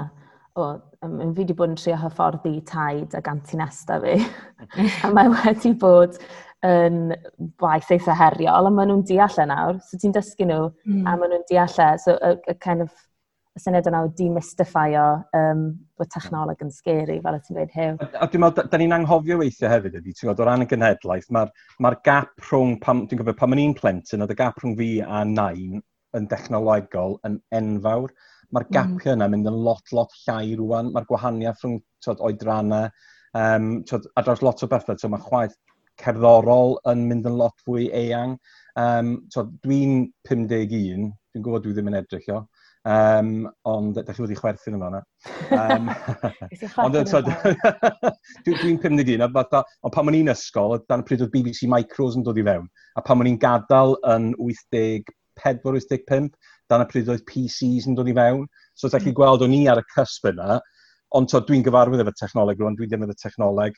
o, 0.59 0.67
um, 1.05 1.17
fi 1.33 1.41
wedi 1.41 1.55
bod 1.57 1.73
yn 1.73 1.79
trio 1.79 1.97
hyfforddi 1.99 2.59
taid 2.69 3.15
ag 3.17 3.29
antinesta 3.31 3.99
fi. 4.03 4.17
a 5.05 5.11
mae 5.15 5.31
wedi 5.33 5.73
bod 5.81 6.19
yn 6.67 7.13
waith 7.61 7.89
eitha 7.93 8.15
heriol, 8.17 8.67
a 8.69 8.73
maen 8.73 8.91
nhw'n 8.91 9.05
deall 9.09 9.39
e 9.41 9.45
nawr. 9.49 9.79
So 9.85 9.97
ti'n 10.01 10.13
dysgu 10.15 10.45
nhw, 10.49 10.67
mm. 10.85 11.05
a 11.05 11.15
maen 11.17 11.33
nhw'n 11.33 11.47
deall 11.49 11.79
e. 11.85 11.89
So 12.03 12.17
y, 12.17 12.35
y 12.51 12.57
kind 12.61 12.85
of 12.85 12.91
y 13.51 13.59
syniad 13.59 13.87
yna 13.89 14.05
o 14.05 14.09
demystifio 14.15 15.05
um, 15.35 15.63
bod 15.99 16.09
technoleg 16.13 16.61
yn 16.63 16.71
scary, 16.71 17.17
fel 17.23 17.35
y 17.35 17.41
ti'n 17.43 17.57
dweud 17.57 17.73
hew. 17.75 17.95
A, 17.97 18.09
a 18.23 18.27
dwi'n 18.31 18.45
meddwl, 18.45 18.69
da 18.71 18.79
ni'n 18.79 18.95
anghofio 18.95 19.39
weithio 19.41 19.71
hefyd 19.71 19.97
ydy, 19.99 20.13
ti'n 20.13 20.29
gwybod, 20.29 20.43
o 20.43 20.47
ran 20.47 20.63
y 20.63 20.67
genhedlaeth, 20.71 21.27
mae'r 21.35 21.51
ma 21.83 21.91
gap 22.07 22.45
rhwng, 22.47 22.77
pam, 22.83 23.03
dwi'n 23.09 23.19
gwybod, 23.19 23.39
pan 23.41 23.55
o'n 23.57 23.63
i'n 23.65 23.75
plentyn, 23.75 24.23
oedd 24.23 24.31
y 24.31 24.37
gap 24.39 24.61
rhwng 24.61 24.77
fi 24.79 24.91
a 25.03 25.23
nain 25.27 25.81
yn 26.15 26.29
dechnolegol 26.31 27.17
yn 27.27 27.41
enfawr. 27.59 28.15
Mae'r 28.55 28.67
gapio 28.71 29.11
mm. 29.11 29.17
yna 29.17 29.27
mynd 29.31 29.51
yn 29.51 29.59
lot, 29.67 29.83
lot 29.95 30.15
llai 30.23 30.55
rwan. 30.59 30.93
Mae'r 30.95 31.07
gwahaniaeth 31.11 31.65
rhwng 31.65 31.77
oedrannau, 32.27 32.87
um, 33.35 33.69
tyd, 33.87 34.07
a 34.15 34.23
dros 34.27 34.43
lot 34.43 34.63
o 34.63 34.71
bethau, 34.71 34.99
so 34.99 35.11
mae 35.11 35.23
chwaith 35.27 35.59
cerddorol 36.01 36.77
yn 36.91 37.05
mynd 37.09 37.27
yn 37.29 37.37
lot 37.39 37.57
fwy 37.65 37.89
eang. 37.95 38.37
Um, 38.79 39.15
so, 39.33 39.45
dwi'n 39.65 40.05
51, 40.29 41.11
dwi'n 41.11 41.45
gwybod 41.45 41.65
dwi 41.65 41.75
ddim 41.75 41.89
yn 41.91 41.97
edrych 41.99 42.29
o, 42.31 42.41
um, 42.87 43.31
ond 43.67 43.99
da 43.99 44.13
chi 44.15 44.23
wedi 44.23 44.37
chwerthin 44.39 44.77
yma 44.77 44.89
hwnna. 44.89 45.01
Um, 45.57 45.89
ond 46.85 46.99
so, 47.11 47.21
dwi'n 48.47 48.79
51, 48.81 49.25
ond 49.27 49.95
pan 49.95 50.11
o'n 50.11 50.19
i'n 50.21 50.33
ysgol, 50.33 50.77
dan 50.87 51.03
y 51.03 51.09
pryd 51.09 51.25
oedd 51.25 51.33
BBC 51.35 51.69
Micros 51.71 52.17
yn 52.19 52.25
dod 52.27 52.39
i 52.39 52.45
fewn, 52.47 52.69
a 52.95 53.03
pan 53.05 53.21
o'n 53.21 53.31
i'n 53.33 53.39
gadael 53.41 53.97
yn 54.13 54.31
84-85, 54.39 56.31
dan 56.71 56.85
y 56.85 56.89
pryd 56.91 57.11
oedd 57.11 57.25
PCs 57.27 57.89
yn 57.91 57.97
dod 57.99 58.09
i 58.11 58.15
fewn. 58.17 58.45
So, 58.73 58.87
ydych 58.87 59.09
chi 59.09 59.17
gweld 59.17 59.43
o'n 59.45 59.57
i 59.57 59.65
ar 59.71 59.81
y 59.81 59.87
cysb 59.95 60.31
yna, 60.31 60.61
ond 61.17 61.31
dwi'n 61.31 61.65
gyfarwydd 61.67 62.05
efo 62.05 62.15
technoleg 62.15 62.61
rwan, 62.61 62.77
dwi 62.79 62.87
ddim 62.87 63.03
efo 63.03 63.17
technoleg, 63.19 63.75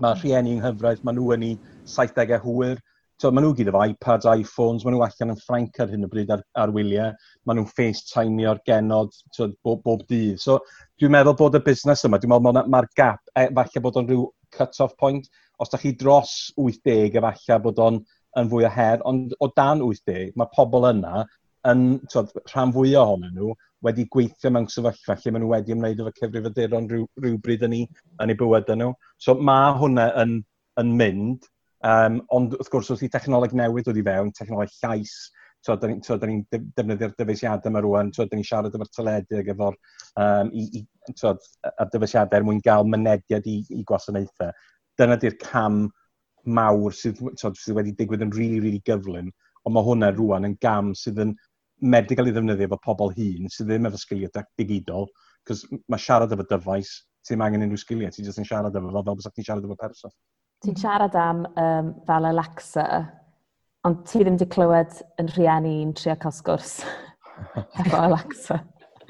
mae 0.00 0.16
rhieni 0.16 0.56
yng 0.56 0.62
nghyfraith, 0.62 1.02
maen 1.04 1.18
nhw 1.18 1.34
yn 1.36 1.46
ei 1.50 1.58
70au 1.94 2.40
hwyr. 2.46 2.80
So, 3.20 3.30
maen 3.30 3.44
nhw 3.46 3.52
gyd 3.58 3.68
efo 3.70 3.82
iPads, 3.86 4.28
iPhones, 4.30 4.86
maen 4.86 4.96
nhw 4.96 5.04
allan 5.06 5.34
yn 5.34 5.40
Ffrainc 5.42 5.80
ar 5.82 5.92
hyn 5.92 6.06
o 6.06 6.10
bryd 6.10 6.32
ar, 6.34 6.42
ar 6.58 6.72
wyliau. 6.74 7.12
Maen 7.46 7.60
nhw'n 7.60 7.74
FaceTimeio'r 7.76 8.62
genod 8.68 9.12
so, 9.36 9.50
bob, 9.62 9.82
bob 9.84 10.06
dydd. 10.08 10.40
So, 10.42 10.58
dwi'n 10.98 11.12
meddwl 11.14 11.36
bod 11.38 11.58
y 11.58 11.62
busnes 11.66 12.02
yma, 12.08 12.18
dwi'n 12.22 12.32
meddwl 12.32 12.56
mae'r 12.56 12.72
ma 12.72 12.82
gap, 12.98 13.22
e, 13.36 13.46
falle 13.60 13.84
bod 13.84 14.00
o'n 14.00 14.08
rhyw 14.08 14.26
cut-off 14.56 14.96
point. 14.98 15.28
Os 15.62 15.70
da 15.70 15.78
chi 15.78 15.92
dros 15.98 16.34
80, 16.58 17.20
efallai 17.20 17.60
bod 17.62 17.78
o'n 17.84 18.00
yn 18.40 18.48
fwy 18.50 18.64
o 18.66 18.72
her, 18.72 19.02
ond 19.08 19.36
o 19.44 19.50
dan 19.54 19.84
80, 19.84 20.32
mae 20.40 20.50
pobl 20.56 20.88
yna 20.88 21.26
yn 21.70 21.84
twod, 22.10 22.32
rhan 22.50 22.72
fwy 22.74 22.94
ohonyn 22.98 23.36
nhw 23.36 23.52
wedi 23.86 24.06
gweithio 24.14 24.50
mewn 24.54 24.68
sefyllfa 24.70 25.16
lle 25.18 25.34
maen 25.34 25.44
nhw 25.44 25.52
wedi 25.52 25.74
ymwneud 25.74 26.02
efo 26.02 26.14
cyfrifiaduron 26.18 26.88
rhyw, 26.90 27.06
rhywbryd 27.22 27.66
yn 27.66 27.76
ei, 27.78 27.86
yn 28.22 28.32
eu 28.34 28.38
bywydau 28.38 28.78
nhw. 28.78 28.94
So 29.22 29.34
mae 29.50 29.76
hwnna 29.78 30.08
yn, 30.22 30.36
yn 30.82 30.92
mynd, 30.98 31.46
um, 31.86 32.20
ond 32.34 32.56
wrth 32.58 32.70
gwrs 32.72 32.92
wrth 32.94 33.06
i 33.06 33.10
technoleg 33.12 33.54
newydd 33.58 33.90
wedi 33.90 34.04
fewn, 34.06 34.34
technoleg 34.38 34.74
llais, 34.82 35.16
so 35.62 35.76
da 35.78 35.86
ni'n 35.86 36.02
ni 36.02 36.60
defnyddio'r 36.74 37.14
dyfeisiadau 37.18 37.70
yma 37.70 37.82
rwan, 37.84 38.10
so 38.14 38.26
da 38.26 38.38
ni'n 38.38 38.46
siarad 38.46 38.74
efo'r 38.74 38.90
teledu 38.96 39.38
ac 39.38 39.50
efo'r 39.54 39.76
um, 40.18 40.50
i, 40.50 40.66
i, 40.80 41.12
so, 41.14 41.34
ar 41.70 41.90
dyfeisiadau 41.92 42.40
er 42.40 42.46
mwyn 42.46 42.62
gael 42.66 42.86
mynediad 42.90 43.46
i, 43.46 43.60
i 43.70 43.84
gwasanaethau. 43.86 44.50
Dyna 44.98 45.18
di'r 45.22 45.38
cam 45.42 45.84
mawr 46.42 46.94
sydd, 46.98 47.22
so, 47.38 47.52
sydd 47.54 47.78
wedi 47.78 47.94
digwydd 47.98 48.26
yn 48.26 48.34
rili, 48.34 48.58
really, 48.58 48.60
rili 48.60 48.66
really 48.66 48.84
gyflym, 48.88 49.30
ond 49.62 49.76
mae 49.76 49.86
hwnna 49.86 50.10
rwan 50.16 50.48
yn 50.48 50.58
gam 50.62 50.90
sydd 50.98 51.22
yn 51.22 51.36
medru 51.82 52.16
cael 52.16 52.30
ei 52.30 52.34
ddefnyddio 52.36 52.68
efo 52.68 52.78
pobl 52.84 53.14
hun 53.16 53.50
sydd 53.50 53.70
ddim 53.70 53.88
efo 53.88 54.00
sgiliau 54.00 54.44
digidol, 54.60 55.08
cos 55.48 55.64
mae 55.90 56.02
siarad 56.02 56.32
efo 56.34 56.46
dyfais, 56.48 56.92
ti'n 57.26 57.42
angen 57.44 57.66
unrhyw 57.66 57.80
sgiliau, 57.80 58.14
ti'n 58.14 58.28
jyst 58.28 58.42
yn 58.42 58.48
siarad 58.48 58.76
efo 58.78 58.92
fel 58.92 59.18
bys 59.18 59.30
ti'n 59.30 59.48
siarad 59.48 59.66
efo 59.66 59.78
person. 59.80 60.14
Ti'n 60.62 60.78
siarad 60.78 61.16
am 61.18 61.46
um, 61.58 61.94
fel 62.06 62.28
Alexa, 62.30 62.86
ond 63.88 64.04
ti 64.06 64.22
ddim 64.22 64.38
wedi 64.38 64.50
clywed 64.54 65.00
yn 65.22 65.32
rhieni 65.34 65.80
i'n 65.82 65.96
trio 65.98 66.14
cael 66.22 66.36
sgwrs 66.36 66.76
efo 67.82 67.98
Alexa. 67.98 68.60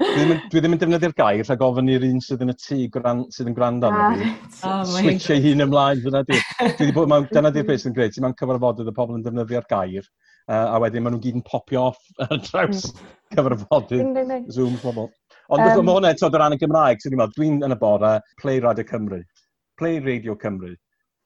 dwi, 0.03 0.57
ddim, 0.57 0.73
yn 0.73 0.81
defnyddio'r 0.81 1.13
gair 1.15 1.45
rhag 1.45 1.61
ofyn 1.63 1.91
i'r 1.93 2.07
un 2.07 2.21
sydd 2.25 2.41
yn 2.43 2.51
y 2.51 2.57
tŷ 2.57 2.79
gran, 2.95 3.21
sydd 3.31 3.51
yn 3.51 3.57
gwrando 3.57 3.91
arno 3.91 4.17
fi. 4.17 4.31
Ah, 4.65 4.81
oh 4.81 4.89
Switch 4.89 5.29
ei 5.31 5.43
hun 5.45 5.67
ymlaen, 5.67 6.01
dyna 6.01 6.23
di. 6.25 6.41
dwi 6.79 6.89
bod, 6.95 7.13
dyna 7.29 7.53
di'r 7.53 7.69
beth 7.69 7.85
sy'n 7.85 7.93
greu, 7.95 8.09
Ti'n 8.09 8.25
ma'n 8.25 8.35
cyfarfodydd 8.39 8.89
y 8.89 8.95
pobl 8.97 9.19
yn 9.19 9.27
defnyddio'r 9.27 9.69
gair 9.69 10.09
uh, 10.51 10.75
a 10.75 10.79
wedyn 10.83 11.03
maen 11.05 11.15
nhw 11.15 11.23
gyd 11.23 11.39
yn 11.39 11.45
popio 11.47 11.89
off 11.89 11.99
ar 12.25 12.39
draws 12.47 12.87
hmm. 12.89 13.11
cyfarfodydd 13.35 14.49
Zoom 14.53 14.79
pobl. 14.83 15.09
Ond 15.53 15.65
um, 15.65 15.83
mae 15.85 15.97
hwnna 15.97 16.13
eto 16.13 16.29
o 16.29 16.39
ran 16.39 16.55
y 16.55 16.59
Gymraeg, 16.61 17.03
so 17.03 17.11
dwi'n 17.11 17.35
dwi'n 17.35 17.59
yn 17.67 17.75
y 17.75 17.79
bore, 17.79 18.15
Play 18.41 18.63
Radio 18.63 18.87
Cymru, 18.89 19.19
Play 19.79 19.99
Radio 20.05 20.37
Cymru. 20.39 20.73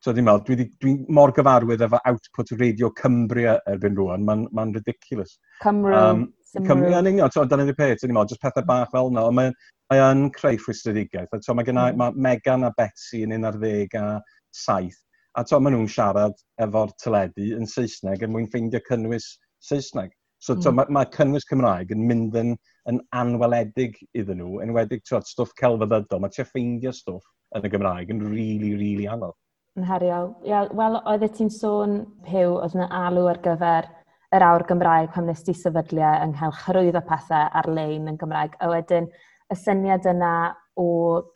So 0.03 0.13
dwi'n 0.13 0.27
meddwl, 0.27 0.43
dwi'n 0.45 0.73
dwi 0.83 0.93
mor 1.13 1.33
gyfarwydd 1.33 1.85
efo 1.85 1.99
output 2.09 2.53
Radio 2.61 2.91
Cymru 2.97 3.45
e- 3.45 3.59
erbyn 3.71 3.97
rwan, 3.97 4.25
mae'n 4.27 4.45
ma, 4.53 4.65
ridiculous. 4.73 5.37
Cymru. 5.63 5.95
Um, 5.97 6.27
Cymru. 6.57 6.91
Yn 6.91 7.11
union, 7.11 7.33
so, 7.33 7.45
dyna 7.45 7.65
di 7.67 7.75
peth, 7.77 8.03
dwi'n 8.03 8.13
meddwl, 8.13 8.33
jyst 8.33 8.43
pethau 8.43 8.65
bach 8.67 8.93
fel 8.93 9.11
yna, 9.11 9.25
ond 9.29 9.39
mae'n 9.39 9.57
mae 9.93 10.29
creu 10.35 10.59
rhwystredigaeth. 10.61 11.33
So, 11.45 11.55
mae, 11.57 11.65
mm. 11.65 11.97
mae 12.01 12.17
Megan 12.27 12.67
a 12.67 12.73
Betsy 12.77 13.23
yn 13.25 13.35
un 13.37 13.49
ar 13.49 13.57
ddeg 13.61 13.93
a 13.97 14.07
saith 14.53 15.01
a 15.37 15.43
to 15.45 15.59
maen 15.61 15.75
nhw'n 15.75 15.89
siarad 15.93 16.37
efo'r 16.65 16.93
teledu 17.03 17.51
yn 17.57 17.67
Saesneg 17.69 18.23
yn 18.25 18.33
mwyn 18.33 18.47
ffeindio 18.51 18.81
cynnwys 18.87 19.35
Saesneg. 19.67 20.13
So 20.41 20.55
mm. 20.55 20.77
mae 20.77 20.93
ma 20.93 21.03
cynnwys 21.13 21.45
Cymraeg 21.49 21.91
yn 21.93 22.05
mynd 22.09 22.37
yn, 22.37 22.53
yn 22.89 23.01
anweledig 23.17 23.97
iddyn 24.17 24.41
nhw, 24.41 24.61
enwedig 24.65 25.03
to, 25.09 25.19
stwff 25.25 25.53
celfyddydol. 25.61 26.21
Mae 26.23 26.33
ti'n 26.33 26.49
ffeindio 26.49 26.93
stwff 26.93 27.25
yn 27.57 27.67
y 27.67 27.71
Gymraeg 27.73 28.13
yn 28.13 28.23
rili, 28.23 28.33
really, 28.33 28.71
rili 28.71 28.77
really 28.81 29.09
anodd. 29.13 29.37
Yn 29.77 29.85
heriol. 29.85 30.31
Ia, 30.49 30.63
wel, 30.77 30.97
oeddet 31.05 31.35
ti'n 31.37 31.51
sôn, 31.53 31.99
Phew, 32.25 32.55
oedd 32.57 32.77
yna 32.77 32.87
alw 33.05 33.29
ar 33.29 33.41
gyfer 33.45 33.89
yr 34.33 34.45
awr 34.45 34.65
Gymraeg 34.67 35.11
pan 35.13 35.29
nes 35.29 35.43
ti 35.45 35.53
sefydliau 35.55 36.23
ynghylch 36.25 36.63
hyrwyddo 36.65 37.03
pethau 37.07 37.51
ar-lein 37.61 38.09
yn 38.09 38.17
Gymraeg. 38.21 38.57
A 38.57 38.71
wedyn, 38.73 39.09
y 39.53 39.57
syniad 39.57 40.09
yna 40.09 40.31
o 40.77 40.87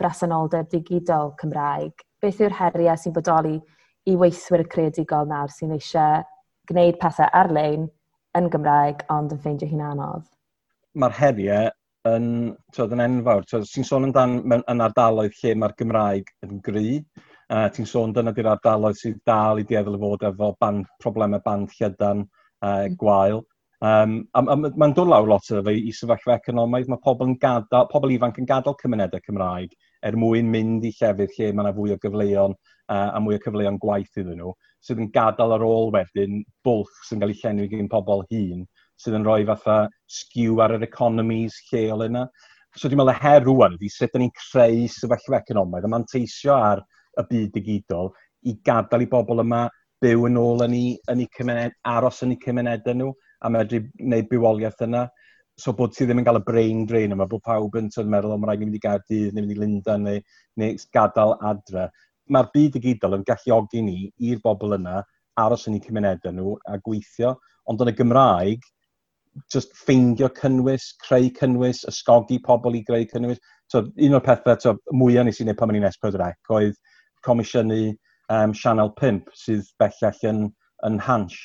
bresenoldeb 0.02 0.74
digidol 0.74 1.36
Cymraeg, 1.42 2.02
beth 2.22 2.42
yw'r 2.42 2.58
heriau 2.58 2.98
sy'n 2.98 3.14
bodoli 3.16 3.60
i 4.10 4.16
weithwyr 4.18 4.64
creadigol 4.70 5.28
nawr 5.30 5.52
sy'n 5.54 5.76
eisiau 5.76 6.24
gwneud 6.70 6.98
pethau 7.02 7.30
ar-lein 7.38 7.86
yn 8.38 8.48
Gymraeg 8.54 9.04
ond 9.14 9.34
yn 9.36 9.42
ffeindio 9.44 9.70
hi'n 9.70 9.84
anodd? 9.92 10.26
Mae'r 10.98 11.18
heriau 11.18 11.70
yn, 12.10 12.26
twyd, 12.76 12.96
yn 12.96 13.04
enfawr. 13.06 13.46
Ti'n 13.52 13.88
sôn 13.88 14.08
amdan 14.08 14.40
mewn, 14.42 14.66
yn 14.72 14.84
ardaloedd 14.88 15.38
lle 15.42 15.54
mae'r 15.62 15.78
Gymraeg 15.78 16.34
yn 16.48 16.64
gry. 16.66 16.98
Uh, 17.52 17.68
ti'n 17.76 17.88
sôn 17.90 18.14
dyna 18.16 18.34
di'r 18.34 18.50
ardaloedd 18.54 18.98
sydd 18.98 19.20
dal 19.28 19.60
i 19.60 19.68
dieddol 19.68 20.00
y 20.00 20.02
fod 20.02 20.28
efo 20.30 20.54
band, 20.64 20.88
problemau 21.04 21.44
band 21.46 21.74
llydan 21.78 22.26
uh, 22.26 22.88
gwael. 22.98 23.44
Um, 23.82 24.20
a, 24.38 24.42
a 24.46 24.56
mae'n 24.62 24.94
dod 24.98 25.10
lawr 25.10 25.28
lot 25.30 25.48
o 25.52 25.62
fe 25.66 25.74
i 25.78 25.94
sefyllfa 25.98 26.38
economaidd. 26.38 26.90
Mae 26.90 27.02
pobl, 27.04 27.28
yn 27.28 27.38
gadal, 27.42 27.90
pobl 27.92 28.14
ifanc 28.16 28.40
yn 28.42 28.50
gadael 28.50 28.78
cymunedau 28.82 29.24
Cymraeg 29.26 29.74
er 30.06 30.18
mwyn 30.18 30.50
mynd 30.50 30.86
i 30.86 30.94
llefydd 30.98 31.34
lle 31.38 31.52
mae 31.52 31.66
yna 31.66 31.74
fwy 31.78 31.94
o 31.94 31.98
gyfleon 32.02 32.56
uh, 32.92 33.10
a 33.16 33.22
mwy 33.24 33.40
o 33.40 33.42
cyfleoedd 33.46 33.80
gwaith 33.82 34.22
iddyn 34.22 34.40
nhw, 34.42 34.54
sydd 34.84 35.02
yn 35.02 35.12
gadael 35.16 35.56
ar 35.56 35.66
ôl 35.66 35.92
wedyn 35.96 36.42
bwlch 36.68 37.04
sy'n 37.08 37.24
cael 37.24 37.34
ei 37.34 37.42
llenwi 37.42 37.70
gen 37.72 37.92
pobl 37.92 38.26
hun, 38.32 38.66
sydd 39.02 39.18
yn 39.18 39.28
rhoi 39.28 39.46
fatha 39.50 39.78
sgiw 40.20 40.60
ar 40.64 40.76
yr 40.78 40.88
economies 40.88 41.58
lleol 41.70 42.06
yna. 42.08 42.26
So 42.78 42.88
dwi'n 42.88 43.02
meddwl 43.02 43.14
y 43.14 43.20
her 43.20 43.46
rwan 43.46 43.78
ydy 43.78 43.90
sut 43.92 44.14
ni'n 44.16 44.34
creu 44.38 44.86
sefyllfa 44.92 45.42
economaidd 45.42 45.88
a 45.88 45.92
manteisio 45.92 46.56
ar 46.56 46.84
y 47.20 47.26
byd 47.30 47.56
digidol 47.58 48.12
i 48.48 48.56
gadael 48.66 49.04
i 49.06 49.10
bobl 49.12 49.44
yma 49.44 49.66
byw 50.02 50.28
yn 50.30 50.38
ôl 50.42 50.64
yn 50.66 50.76
eu, 50.78 50.94
yn 51.14 51.24
eu 51.26 51.32
cymuned, 51.36 51.76
aros 51.86 52.22
yn 52.26 52.34
eu 52.36 52.40
cymunedau 52.42 52.96
nhw 52.98 53.10
a 53.42 53.52
medru 53.54 53.82
gwneud 53.90 54.30
bywoliaeth 54.32 54.86
yna. 54.88 55.04
So 55.62 55.76
bod 55.78 55.94
ti 55.94 56.08
ddim 56.08 56.22
yn 56.22 56.26
cael 56.26 56.40
y 56.40 56.46
brain 56.48 56.86
drain 56.90 57.14
yma, 57.14 57.28
bod 57.30 57.44
pawb 57.46 57.76
yn 57.78 57.92
meddwl, 57.92 58.34
o, 58.34 58.40
mae 58.40 58.50
rhaid 58.50 58.64
i 58.64 58.70
mynd 58.70 58.80
i 58.80 58.82
Gaerdydd, 58.82 59.36
neu 59.36 59.44
mynd 59.44 59.54
i 59.54 59.60
Lundain, 59.60 60.08
neu, 60.08 60.24
neu 60.58 60.80
gadael 60.96 61.36
adre 61.52 61.90
mae'r 62.30 62.52
byd 62.54 62.78
digidol 62.78 63.18
yn 63.18 63.26
galluogi 63.28 63.82
ni 63.86 64.12
i'r 64.30 64.42
bobl 64.44 64.78
yna 64.78 65.02
aros 65.42 65.68
yn 65.70 65.78
eu 65.78 65.84
cymunedau 65.86 66.36
nhw 66.36 66.54
a 66.70 66.78
gweithio, 66.86 67.36
ond 67.70 67.82
yn 67.84 67.92
y 67.92 67.96
Gymraeg, 67.98 68.66
just 69.54 69.74
ffeindio 69.80 70.30
cynnwys, 70.38 70.92
creu 71.06 71.30
cynnwys, 71.38 71.86
ysgogi 71.90 72.40
pobl 72.44 72.76
i 72.78 72.84
greu 72.88 73.08
cynnwys. 73.12 73.40
So, 73.72 73.86
un 74.08 74.18
o'r 74.18 74.26
pethau 74.26 74.60
so, 74.60 74.76
mwyaf 74.92 75.28
nes 75.28 75.40
i 75.40 75.46
wneud 75.46 75.60
pan 75.60 75.72
o'n 75.72 75.80
i'n 75.80 75.88
S4C 75.88 76.34
oedd 76.58 76.76
comisiynu 77.28 77.80
um, 78.34 78.56
Sianel 78.58 78.92
5 79.00 79.32
sydd 79.44 79.72
bellach 79.80 80.20
yn, 80.28 80.50
yn 80.88 81.00
hans. 81.08 81.38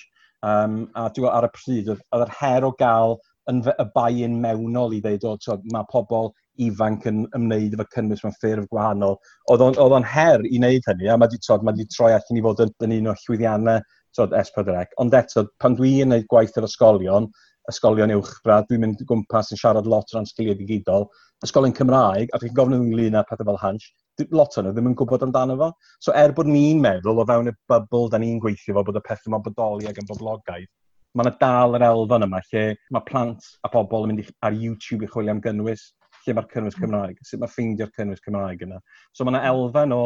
Um, 0.47 0.83
a 0.99 1.07
dwi'n 1.15 1.31
ar 1.33 1.47
y 1.47 1.53
pryd, 1.55 1.93
oedd 1.95 2.27
yr 2.27 2.35
her 2.41 2.67
o 2.67 2.73
gael 2.81 3.17
yn 3.51 3.63
y 3.71 3.87
bai-in 3.95 4.41
mewnol 4.43 4.97
i 4.97 5.01
ddeud, 5.05 5.29
o, 5.29 5.37
so, 5.43 5.61
mae 5.73 5.87
pobl 5.93 6.33
ifanc 6.63 7.07
yn 7.11 7.25
ymwneud 7.37 7.77
efo 7.77 7.87
cynnwys 7.95 8.23
mewn 8.25 8.37
ffurf 8.37 8.69
gwahanol. 8.73 9.19
Oedd 9.53 9.65
o'n 9.83 10.09
her 10.13 10.45
i 10.47 10.61
wneud 10.61 10.89
hynny, 10.91 11.11
a 11.11 11.19
mae 11.19 11.29
wedi 11.29 11.59
ma, 11.67 11.75
troi 11.97 12.13
allan 12.15 12.41
i 12.41 12.45
fod 12.47 12.65
yn, 12.65 12.73
yn 12.87 12.97
un 13.01 13.13
o 13.13 13.17
llwyddiannau 13.25 13.85
tod, 14.17 14.33
S4C. 14.33 14.87
Ond 15.03 15.15
eto, 15.19 15.47
pan 15.63 15.77
dwi 15.77 16.01
yn 16.05 16.15
gwneud 16.15 16.31
gwaith 16.33 16.57
yr 16.57 16.69
ysgolion, 16.69 17.29
ysgolion 17.71 18.15
uwchradd, 18.15 18.69
dwi'n 18.71 18.85
mynd 18.85 19.05
gwmpas 19.09 19.53
yn 19.53 19.61
siarad 19.61 19.89
lot 19.91 20.13
o 20.13 20.19
ran 20.19 20.29
sgiliau 20.29 20.57
digidol, 20.59 21.09
ysgolion 21.45 21.75
Cymraeg, 21.77 22.33
a 22.33 22.41
dwi'n 22.41 22.55
gofyn 22.57 22.79
ynglyn 22.79 23.19
â 23.19 23.25
pethau 23.29 23.51
fel 23.51 23.61
hans, 23.63 23.91
lot 24.33 24.57
o'n 24.57 24.69
nhw 24.69 24.73
ddim 24.73 24.91
yn 24.93 24.97
gwybod 24.97 25.27
amdano 25.27 25.59
fo. 25.61 25.71
So 26.01 26.15
er 26.17 26.33
bod 26.37 26.49
ni'n 26.49 26.81
meddwl 26.81 27.21
o 27.21 27.27
fewn 27.29 27.51
y 27.51 27.55
bybl 27.69 28.11
da 28.13 28.21
ni'n 28.23 28.41
gweithio 28.41 28.79
fo 28.79 28.87
bod 28.87 29.01
y 29.01 29.05
pethau 29.05 29.33
yma 29.33 29.43
bodoli 29.45 29.91
ac 29.91 30.01
yn 30.01 30.09
boblogaidd, 30.09 30.71
mae 31.17 31.27
yna 31.27 31.35
dal 31.41 31.77
yr 31.77 31.85
elfen 31.91 32.27
yma 32.27 32.41
lle 32.49 32.65
mae 32.93 33.05
plant 33.11 33.51
a 33.65 33.73
pobl 33.73 34.07
yn 34.07 34.15
mynd 34.15 34.33
ar 34.47 34.57
YouTube 34.57 35.07
i 35.07 35.11
chwilio 35.13 35.35
am 35.35 35.43
gynnwys 35.45 35.91
lle 36.27 36.37
mae'r 36.37 36.49
cynnwys 36.53 36.77
hmm. 36.77 36.87
Cymraeg, 36.87 37.21
sut 37.25 37.43
mae 37.43 37.53
ffeindio'r 37.53 37.93
cynnwys 37.97 38.25
Cymraeg 38.25 38.67
yna. 38.67 38.81
So 39.15 39.25
mae 39.25 39.37
yna 39.37 39.45
elfen 39.51 39.95
o 39.97 40.03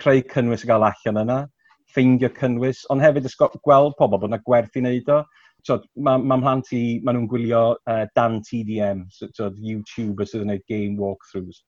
creu 0.00 0.24
cynnwys 0.32 0.64
i 0.64 0.70
gael 0.70 0.86
allan 0.88 1.22
yna, 1.22 1.38
ffeindio 1.92 2.30
cynnwys, 2.38 2.82
ond 2.92 3.04
hefyd 3.04 3.28
gweld 3.66 3.96
pobl 3.98 4.18
bod 4.18 4.30
yna 4.30 4.40
gwerth 4.46 4.76
i 4.78 4.82
wneud 4.84 5.10
o. 5.12 5.22
So, 5.66 5.78
mae 5.94 6.18
ma 6.18 6.38
mhlant 6.40 6.72
i, 6.74 6.82
maen 7.06 7.20
nhw'n 7.20 7.28
gwylio 7.30 7.62
uh, 7.76 8.04
dan 8.18 8.40
TDM, 8.48 9.04
so, 9.14 9.28
so 9.36 9.50
YouTuber 9.62 10.26
sydd 10.26 10.42
yn 10.42 10.48
gwneud 10.50 10.64
game 10.72 10.96
walkthroughs. 10.98 11.60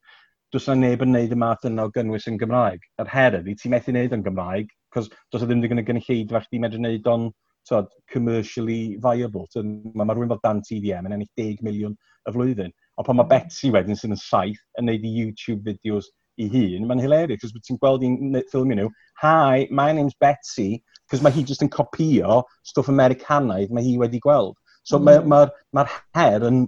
Does 0.54 0.66
yna 0.70 0.88
neb 0.88 1.04
yn 1.04 1.12
gwneud 1.12 1.34
y 1.34 1.38
math 1.38 1.68
yna 1.68 1.86
o 1.86 1.92
gynnwys 1.94 2.26
yn 2.30 2.40
Gymraeg. 2.40 2.82
Yr 3.02 3.12
her 3.12 3.38
ydy, 3.38 3.54
ti'n 3.60 3.74
methu 3.74 3.94
wneud 3.94 4.16
yn 4.16 4.24
Gymraeg, 4.26 4.72
cos 4.94 5.10
does 5.30 5.44
yna 5.44 5.52
ddim 5.52 5.76
yn 5.78 5.84
o 5.84 5.86
gynulleidfa 5.90 6.42
chdi 6.46 6.62
medru 6.64 6.82
wneud 6.82 7.10
o'n 7.12 7.28
tod, 7.68 7.92
commercially 8.10 8.96
viable. 9.04 9.46
So, 9.52 9.62
mae 9.62 10.02
ma 10.02 10.16
rhywun 10.16 10.32
fel 10.32 10.42
Dan 10.42 10.64
TDM 10.66 11.06
yn 11.08 11.16
ennill 11.18 11.30
10 11.38 11.62
miliwn 11.68 11.94
y 11.94 12.34
flwyddyn. 12.34 12.74
Ond 12.98 13.06
pan 13.06 13.16
mae 13.18 13.24
mm-hmm. 13.24 13.46
Betsy 13.46 13.70
wedyn 13.74 13.98
sy'n 13.98 14.14
yn 14.14 14.20
saith 14.20 14.60
yn 14.78 14.88
neud 14.88 15.06
i 15.06 15.14
YouTube 15.18 15.64
videos 15.66 16.10
i 16.38 16.46
hun, 16.50 16.86
mae'n 16.88 17.02
hilarious, 17.02 17.42
cos 17.42 17.66
ti'n 17.66 17.78
gweld 17.82 18.04
i'n 18.06 18.38
ffilmio 18.50 18.78
nhw, 18.78 18.92
Hi, 19.22 19.66
my 19.70 19.92
name's 19.94 20.16
Betsy, 20.20 20.82
cos 21.10 21.22
mae 21.22 21.34
hi 21.34 21.44
just 21.46 21.62
yn 21.62 21.70
copio 21.74 22.42
stwff 22.66 22.90
Americanaidd 22.92 23.74
mae 23.74 23.86
hi 23.86 23.98
wedi 24.00 24.20
gweld. 24.22 24.56
So 24.84 24.98
mm. 24.98 25.06
mae'r 25.08 25.28
ma, 25.30 25.42
mm-hmm. 25.44 25.78
ma, 25.78 25.86
her 26.18 26.46
yn, 26.48 26.64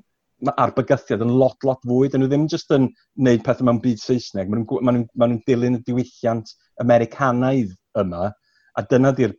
ma, 0.46 0.54
a'r 0.62 0.74
bygythiad 0.76 1.24
yn 1.26 1.34
lot, 1.40 1.58
lot 1.66 1.82
fwy. 1.86 2.10
Dyn 2.10 2.24
nhw 2.24 2.30
ddim 2.30 2.46
just 2.52 2.72
yn 2.74 2.88
neud 3.26 3.42
pethau 3.46 3.68
mewn 3.68 3.82
byd 3.82 4.02
Saesneg. 4.02 4.50
Maen 4.52 4.64
nhw'n 4.64 4.86
ma 4.86 4.94
nhw, 4.96 5.08
ma 5.18 5.30
nhw 5.30 5.42
dilyn 5.48 5.80
y 5.80 5.82
diwylliant 5.88 6.54
Americanaidd 6.82 7.74
yma. 8.02 8.30
A 8.76 8.86
dyna 8.86 9.12
di'r 9.16 9.34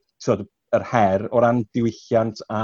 yr 0.75 0.85
her 0.91 1.27
o 1.31 1.41
ran 1.43 1.63
diwylliant 1.75 2.43
a 2.51 2.61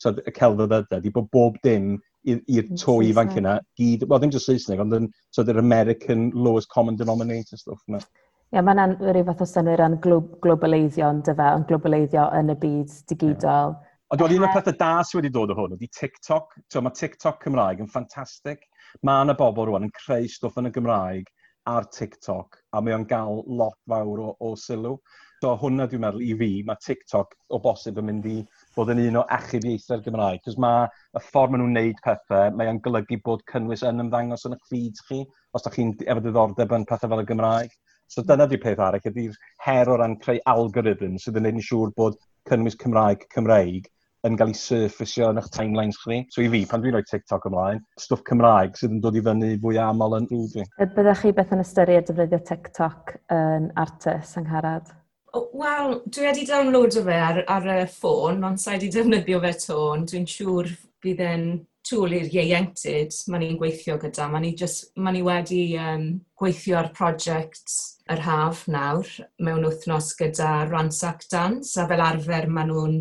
tyd, 0.00 0.22
y 0.24 0.32
celfyddydau, 0.36 1.02
di 1.02 1.12
bod 1.12 1.28
bob 1.34 1.58
dim 1.64 1.96
i'r 2.28 2.72
to 2.76 2.96
ifanc 3.06 3.36
yna, 3.40 3.58
gyd, 3.80 4.06
well, 4.08 4.20
ddim 4.20 4.32
just 4.34 4.48
Saesneg, 4.48 4.80
ond 4.82 4.96
yn 4.96 5.06
so 5.30 5.42
their 5.42 5.58
American 5.58 6.30
lowest 6.34 6.68
common 6.74 6.96
denominator 6.96 7.56
stuff 7.56 7.80
yna. 7.88 8.00
Ie, 8.00 8.58
yeah, 8.58 8.64
mae'n 8.66 8.96
rhyw 8.98 9.26
fath 9.28 9.44
o 9.44 9.46
synwyr 9.46 9.84
yn 9.84 10.00
globaleiddio 10.02 11.12
yn 11.14 11.22
dyfa, 11.26 11.52
yn 11.56 11.68
globaleiddio 11.68 12.26
yn 12.40 12.50
y 12.50 12.58
byd 12.64 12.98
digidol. 13.12 13.76
Yeah. 13.76 13.86
Ond 14.10 14.18
dwi'n 14.18 14.40
un 14.40 14.44
o'r 14.48 14.56
pethau 14.56 14.74
da 14.74 14.90
sydd 15.06 15.20
wedi 15.20 15.30
dod 15.36 15.52
o 15.52 15.54
hwn 15.54 15.76
ydy 15.76 15.86
TikTok. 15.94 16.56
So, 16.72 16.82
mae 16.82 16.96
TikTok 16.98 17.44
Cymraeg 17.44 17.84
yn 17.84 17.90
ffantastig. 17.92 18.64
Mae 19.06 19.22
yna 19.22 19.36
bobl 19.38 19.68
rwan 19.68 19.86
yn 19.86 19.92
creu 19.94 20.26
stwff 20.26 20.58
yn 20.58 20.66
y 20.66 20.72
Gymraeg 20.74 21.28
ar 21.70 21.86
TikTok 21.94 22.58
a 22.74 22.80
mae 22.82 22.96
o'n 22.96 23.06
gael 23.06 23.44
lot 23.46 23.78
fawr 23.88 24.24
o, 24.24 24.32
o 24.42 24.56
sylw. 24.58 24.96
So 25.40 25.54
hwnna 25.56 25.86
dwi'n 25.88 26.02
meddwl 26.02 26.20
i 26.20 26.34
fi, 26.36 26.46
mae 26.68 26.76
TikTok 26.84 27.30
o 27.56 27.58
bosib 27.64 27.96
yn 28.02 28.04
mynd 28.10 28.26
i 28.28 28.34
bod 28.76 28.90
yn 28.92 28.98
un 29.06 29.14
o 29.16 29.24
achub 29.36 29.64
ieithau'r 29.70 30.02
Gymraeg. 30.04 30.42
Cos 30.44 30.58
mae 30.60 30.82
y 31.16 31.22
ffordd 31.30 31.54
maen 31.54 31.62
nhw'n 31.62 31.78
wneud 31.78 32.02
pethau, 32.04 32.50
mae 32.58 32.68
o'n 32.68 32.80
golygu 32.84 33.16
bod 33.24 33.46
cynnwys 33.48 33.86
yn 33.88 34.04
ymddangos 34.04 34.44
yn 34.50 34.58
y 34.58 34.60
feed 34.68 35.00
chi, 35.06 35.22
os 35.56 35.64
da 35.64 35.72
chi'n 35.72 35.94
efo 36.04 36.24
diddordeb 36.26 36.74
yn 36.76 36.84
pethau 36.90 37.14
fel 37.14 37.24
y 37.24 37.24
Gymraeg. 37.30 37.72
So 38.12 38.26
dyna 38.28 38.44
di 38.50 38.60
peth 38.60 38.84
arall, 38.84 39.08
ydy'r 39.08 39.40
her 39.64 39.88
o 39.88 39.96
ran 40.02 40.18
creu 40.20 40.44
algorithm 40.52 41.16
sydd 41.16 41.40
yn 41.40 41.48
gwneud 41.48 41.62
yn 41.62 41.68
siŵr 41.70 41.96
bod 41.96 42.20
cynnwys 42.50 42.76
Cymraeg 42.84 43.24
Cymreig 43.32 43.88
yn 44.28 44.36
cael 44.36 44.52
ei 44.52 44.60
surfisio 44.60 45.32
yn 45.32 45.40
eich 45.40 45.48
timelines 45.56 46.04
chi. 46.04 46.20
So 46.28 46.44
i 46.44 46.52
fi, 46.52 46.66
pan 46.68 46.84
dwi'n 46.84 46.98
rhoi 46.98 47.06
TikTok 47.08 47.48
ymlaen, 47.48 47.80
stwff 47.96 48.28
Cymraeg 48.28 48.76
sydd 48.76 48.98
yn 48.98 49.00
dod 49.08 49.16
i 49.16 49.24
fyny 49.24 49.54
fwy 49.64 49.80
aml 49.88 50.20
yn 50.20 50.28
rhywfi. 50.28 50.68
Byddech 50.84 51.24
chi 51.24 51.36
beth 51.40 51.56
yn 51.56 51.64
ystyried 51.64 52.10
defnyddio 52.12 52.44
TikTok 52.44 53.16
yn 53.40 53.72
artist 53.80 54.36
yng 54.36 54.50
Ngharad? 54.50 54.98
Wel, 55.32 56.00
dwi 56.10 56.24
wedi 56.26 56.44
downloadio 56.48 57.02
fe 57.06 57.16
ar, 57.22 57.36
ar 57.54 57.66
y 57.70 57.82
ffôn, 57.90 58.40
ond 58.46 58.58
sa'i 58.58 58.78
wedi 58.78 58.88
defnyddio 58.94 59.38
fe 59.44 59.52
to, 59.62 59.76
ond 59.94 60.08
dwi'n 60.10 60.26
siŵr 60.26 60.70
bydd 61.04 61.22
e'n 61.22 61.44
tŵl 61.86 62.16
i'r 62.18 62.32
ieuenctid 62.34 63.14
ma'n 63.30 63.44
ni'n 63.44 63.58
gweithio 63.60 63.96
gyda. 64.02 64.26
Ma'n 64.32 64.42
ni, 64.46 64.50
just, 64.58 64.90
ma 64.96 65.12
ni 65.14 65.22
wedi 65.26 65.62
um, 65.78 66.06
gweithio 66.40 66.80
ar 66.80 66.90
prosiect 66.96 67.76
yr 68.10 68.24
haf 68.26 68.64
nawr 68.74 69.06
mewn 69.38 69.68
wythnos 69.68 70.10
gyda 70.18 70.50
Ransac 70.70 71.22
Dance, 71.30 71.76
a 71.78 71.86
fel 71.90 72.02
arfer 72.08 72.50
maen 72.50 72.72
nhw'n 72.72 72.98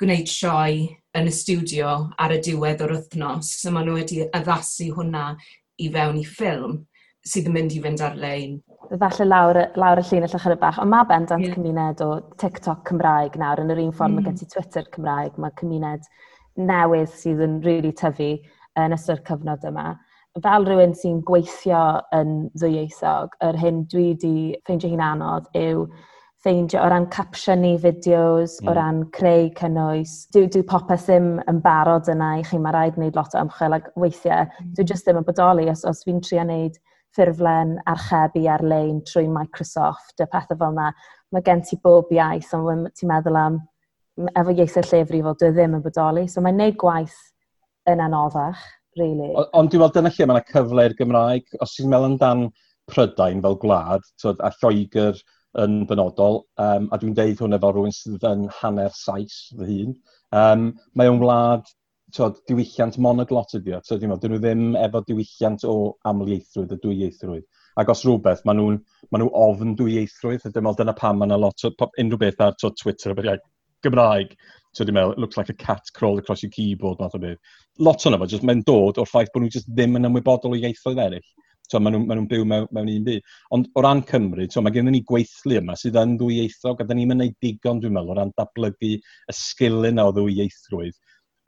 gwneud 0.00 0.32
sioe 0.32 0.86
yn 1.18 1.28
y 1.28 1.34
stiwdio 1.34 1.94
ar 2.16 2.32
y 2.32 2.40
diwedd 2.48 2.84
o'r 2.86 2.96
wythnos, 2.96 3.52
so 3.60 3.74
maen 3.74 3.90
nhw 3.90 3.98
wedi 4.00 4.22
addasu 4.28 4.88
hwnna 4.96 5.32
i 5.76 5.92
fewn 5.92 6.22
i 6.22 6.24
ffilm 6.24 6.80
sydd 7.28 7.50
yn 7.50 7.56
mynd 7.56 7.76
i 7.76 7.82
fynd 7.84 8.02
ar-lein. 8.04 8.58
Falle 8.88 9.26
lawr, 9.28 9.60
lawr 9.76 10.00
y 10.00 10.04
llun 10.08 10.26
allach 10.26 10.48
yna 10.48 10.58
bach, 10.60 10.80
ond 10.80 10.92
mae 10.92 11.08
bendant 11.10 11.44
yeah. 11.44 11.54
cymuned 11.54 12.02
o 12.04 12.10
TikTok 12.40 12.84
Cymraeg 12.88 13.36
nawr, 13.40 13.60
yn 13.62 13.74
yr 13.74 13.82
un 13.84 13.94
ffordd 13.94 14.14
mm. 14.14 14.20
mae 14.20 14.28
gen 14.28 14.38
ti 14.40 14.48
Twitter 14.54 14.88
Cymraeg, 14.94 15.36
mae 15.36 15.54
cymuned 15.60 16.08
newydd 16.58 17.12
sydd 17.12 17.42
yn 17.44 17.58
rili 17.62 17.80
really 17.82 17.94
tyfu 17.96 18.30
yn 18.80 18.96
ystod 18.96 19.24
cyfnod 19.28 19.66
yma. 19.68 19.90
Fel 20.42 20.66
rhywun 20.68 20.94
sy'n 20.94 21.20
gweithio 21.26 21.82
yn 22.14 22.34
ddwyieithog, 22.54 23.34
yr 23.44 23.58
hyn 23.58 23.82
dwi 23.90 24.12
wedi 24.12 24.36
ffeindio 24.64 24.92
hi'n 24.92 25.04
anodd 25.04 25.48
yw 25.58 25.84
ffeindio 26.44 26.84
o 26.84 26.90
ran 26.92 27.08
capsiwn 27.10 27.64
fideos, 27.82 28.58
mm. 28.62 28.68
o 28.70 28.74
ran 28.76 29.00
creu 29.16 29.48
cynnwys. 29.58 30.14
Dwi, 30.34 30.46
dwi 30.54 30.62
popeth 30.70 31.08
ddim 31.08 31.32
yn 31.50 31.62
barod 31.64 32.10
yna 32.12 32.36
i 32.38 32.44
chi, 32.46 32.60
mae 32.62 32.74
rhaid 32.74 33.00
wneud 33.00 33.18
lot 33.18 33.34
o 33.34 33.42
ymchwil 33.42 33.78
ac 33.80 33.90
weithiau. 33.98 34.46
Mm. 34.46 34.76
Dwi 34.76 34.86
jyst 34.92 35.08
ddim 35.08 35.20
yn 35.20 35.26
bodoli 35.26 35.66
os, 35.72 35.84
os 35.88 36.04
fi'n 36.06 36.22
trio 36.24 36.44
wneud 36.46 36.78
ffurflen 37.18 37.76
archebu 37.90 38.44
ar-lein 38.54 39.02
trwy 39.08 39.26
Microsoft 39.32 40.22
a 40.22 40.28
pethau 40.30 40.58
fel 40.60 40.76
yna. 40.76 40.92
Mae 41.34 41.44
gen 41.44 41.64
ti 41.66 41.76
bob 41.82 42.12
iaith, 42.14 42.54
ond 42.56 42.88
ti'n 42.96 43.10
meddwl 43.10 43.38
am 43.40 43.58
efo 44.38 44.54
ieithau 44.54 44.86
llefrifol, 44.86 45.36
dwi 45.38 45.50
e 45.50 45.56
ddim 45.56 45.74
yn 45.78 45.84
bodoli. 45.84 46.24
So 46.30 46.42
mae'n 46.44 46.60
neud 46.62 46.78
gwaith 46.80 47.18
yn 47.90 48.04
anoddach, 48.04 48.62
really. 48.98 49.32
Ond 49.52 49.72
dwi'n 49.72 49.82
meddwl 49.82 49.96
dyna 49.98 50.14
lle 50.14 50.28
mae 50.28 50.38
yna 50.38 50.52
cyfle 50.52 50.86
i'r 50.86 50.96
Gymraeg. 51.00 51.58
Os 51.64 51.74
ti'n 51.74 51.90
meddwl 51.90 52.12
amdan 52.12 52.46
Prydain 52.88 53.42
fel 53.44 53.58
gwlad, 53.60 54.06
twyd, 54.22 54.38
a 54.40 54.52
Lloegr 54.56 55.18
yn 55.60 55.82
benodol, 55.90 56.42
um, 56.62 56.88
a 56.92 56.98
dwi'n 57.00 57.16
deud 57.16 57.42
hwnna 57.42 57.58
fel 57.60 57.74
rhywun 57.74 57.94
sydd 57.94 58.24
yn 58.28 58.46
hanner 58.60 58.94
Saes 58.96 59.36
fy 59.58 59.66
hun, 59.68 59.94
um, 60.36 60.70
mae 60.96 61.10
o'n 61.10 61.20
wlad 61.22 61.68
tod, 62.14 62.38
diwylliant 62.48 62.98
monoglot 63.02 63.54
ydi 63.58 63.74
o. 63.76 63.80
So, 63.84 63.98
dyn 64.00 64.12
nhw 64.12 64.40
ddim 64.40 64.64
efo 64.80 65.02
diwylliant 65.06 65.64
o 65.68 65.74
amlieithrwydd, 66.08 66.74
y 66.74 66.80
dwyieithrwydd. 66.84 67.46
Ac 67.78 67.92
os 67.92 68.04
rhywbeth, 68.06 68.44
maen 68.48 68.60
nhw'n 68.60 68.78
ma 69.12 69.20
nhw 69.20 69.28
ofn 69.46 69.74
dwyieithrwydd, 69.78 70.46
a 70.48 70.52
dyma 70.54 70.74
dyna 70.78 70.94
pam 70.98 71.20
maen 71.20 71.32
nhw 71.34 71.40
lot 71.44 71.66
o 71.68 71.72
unrhyw 71.88 72.20
beth 72.22 72.44
ar 72.44 72.56
to 72.60 72.72
Twitter, 72.80 73.12
a 73.12 73.26
iaith 73.26 73.44
Gymraeg. 73.86 74.32
So 74.74 74.84
dwi'n 74.84 74.96
meddwl, 74.98 75.16
it 75.16 75.22
looks 75.22 75.36
like 75.38 75.50
a 75.52 75.58
cat 75.58 75.90
crawled 75.94 76.20
across 76.22 76.42
your 76.42 76.50
keyboard, 76.54 76.98
math 77.00 77.14
o 77.14 77.20
beth. 77.22 77.38
Lot 77.78 78.06
o'n 78.06 78.16
efo, 78.16 78.40
mae'n 78.46 78.64
dod 78.66 79.00
o'r 79.00 79.10
ffaith 79.10 79.30
bod 79.34 79.44
nhw 79.44 79.52
just 79.58 79.68
ddim 79.74 79.98
yn 80.00 80.08
ymwybodol 80.08 80.56
o 80.56 80.58
ieithoedd 80.58 81.02
eraill. 81.04 81.28
So, 81.68 81.80
maen 81.84 81.92
nhw'n 81.92 82.06
ma 82.08 82.16
nhw 82.16 82.28
byw 82.30 82.46
mewn, 82.48 82.68
mewn 82.72 82.88
un 82.94 83.04
byd. 83.04 83.26
Ond 83.52 83.68
o 83.76 83.84
ran 83.84 84.00
Cymru, 84.08 84.46
so, 84.48 84.62
mae 84.64 84.72
gennym 84.72 84.96
ni 84.96 85.02
gweithlu 85.08 85.58
yma 85.60 85.76
sydd 85.76 85.98
yn 86.00 86.16
ddwyieithog, 86.20 86.80
a 86.80 86.88
da 86.88 86.96
ni'n 86.96 87.12
mynd 87.12 87.36
digon, 87.44 87.82
dwi'n 87.82 87.92
meddwl, 87.92 88.14
o 88.14 88.16
ran 88.16 88.32
datblygu 88.40 88.94
y 88.96 89.36
sgilyn 89.36 90.00
o 90.00 90.08
ddwyieithrwydd 90.16 90.96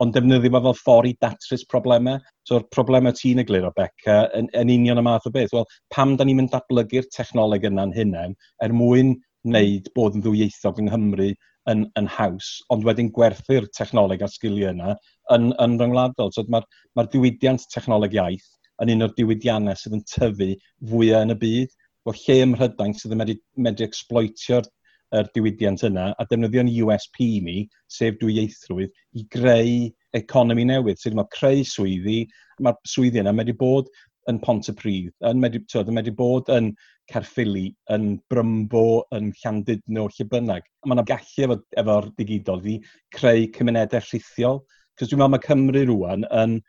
ond 0.01 0.15
defnyddio 0.15 0.49
fe 0.49 0.61
fel 0.65 0.77
ffordd 0.79 1.09
i 1.11 1.17
datrys 1.21 1.63
problemau. 1.71 2.19
So'r 2.49 2.65
problemau 2.73 3.13
ti'n 3.17 3.43
egluro, 3.43 3.71
Beca, 3.77 4.23
yn, 4.37 4.49
yn 4.57 4.73
union 4.73 5.01
y 5.01 5.05
math 5.05 5.27
o 5.29 5.33
beth. 5.33 5.53
Wel, 5.53 5.67
pam 5.93 6.15
da 6.17 6.25
ni'n 6.25 6.39
mynd 6.39 6.53
datblygu'r 6.55 7.09
technoleg 7.13 7.67
yna'n 7.69 7.93
hunain 7.95 8.33
er 8.65 8.73
mwyn 8.73 9.13
wneud 9.47 9.89
bod 9.97 10.17
yn 10.17 10.25
ddwyieithog 10.25 10.81
yng 10.81 10.89
Nghymru 10.89 11.29
yn, 11.71 11.85
yn 11.99 12.09
haws, 12.15 12.49
ond 12.73 12.85
wedyn 12.87 13.11
gwerthu'r 13.13 13.67
technoleg 13.77 14.23
a 14.25 14.29
sgiliau 14.31 14.73
yna 14.73 14.95
yn, 15.35 15.51
yn 15.61 15.77
ryngwladol. 15.81 16.33
So, 16.33 16.45
Mae'r 16.49 16.65
ma 16.97 17.05
diwydiant 17.05 17.67
technoleg 17.73 18.17
iaith 18.17 18.49
yn 18.81 18.95
un 18.95 19.05
o'r 19.05 19.15
diwydiannau 19.17 19.77
sydd 19.77 19.99
yn 19.99 20.05
tyfu 20.09 20.49
fwyaf 20.91 21.25
yn 21.27 21.35
y 21.35 21.39
byd. 21.45 21.75
Wel, 22.07 22.21
lle 22.25 22.37
ym 22.41 22.55
Mhrydain 22.55 22.95
sydd 22.97 23.13
yn 23.13 23.21
medru, 23.21 23.37
medru 23.67 23.85
exploitio'r 23.85 24.69
yr 25.17 25.27
diwydiant 25.35 25.83
yna 25.87 26.11
a 26.19 26.25
defnyddio'n 26.27 26.71
USP 26.83 27.19
ni, 27.45 27.57
sef 27.91 28.19
dwy 28.21 28.37
ieithrwydd, 28.41 28.93
i 29.19 29.25
greu 29.33 29.89
economi 30.17 30.65
newydd. 30.69 30.99
sef 30.99 31.15
mae 31.17 31.29
creu 31.35 31.65
swyddi, 31.67 32.23
mae'r 32.63 32.79
swyddi 32.87 33.21
yna 33.23 33.35
wedi 33.35 33.55
bod 33.57 33.91
yn 34.29 34.39
Pontypridd, 34.43 35.13
yn 35.27 35.39
medru, 35.41 35.61
tywed, 35.69 35.89
yn 35.89 35.97
medru 35.97 36.13
bod 36.17 36.49
yn 36.53 36.71
Cerffili, 37.11 37.71
yn 37.91 38.19
Brymbo, 38.31 39.03
yn 39.17 39.31
Llandudno, 39.41 40.07
lle 40.07 40.27
bynnag. 40.31 40.67
Mae 40.85 40.95
yna 40.95 41.05
gallu 41.09 41.45
efo, 41.47 41.57
efo'r 41.81 42.11
digidol 42.19 42.67
i 42.69 42.77
creu 43.15 43.47
cymunedau 43.55 44.03
rhithiol, 44.05 44.61
cos 44.97 45.09
dwi'n 45.09 45.23
meddwl 45.23 45.33
mae 45.35 45.45
Cymru 45.47 45.83
rwan 45.89 46.27
yn, 46.43 46.59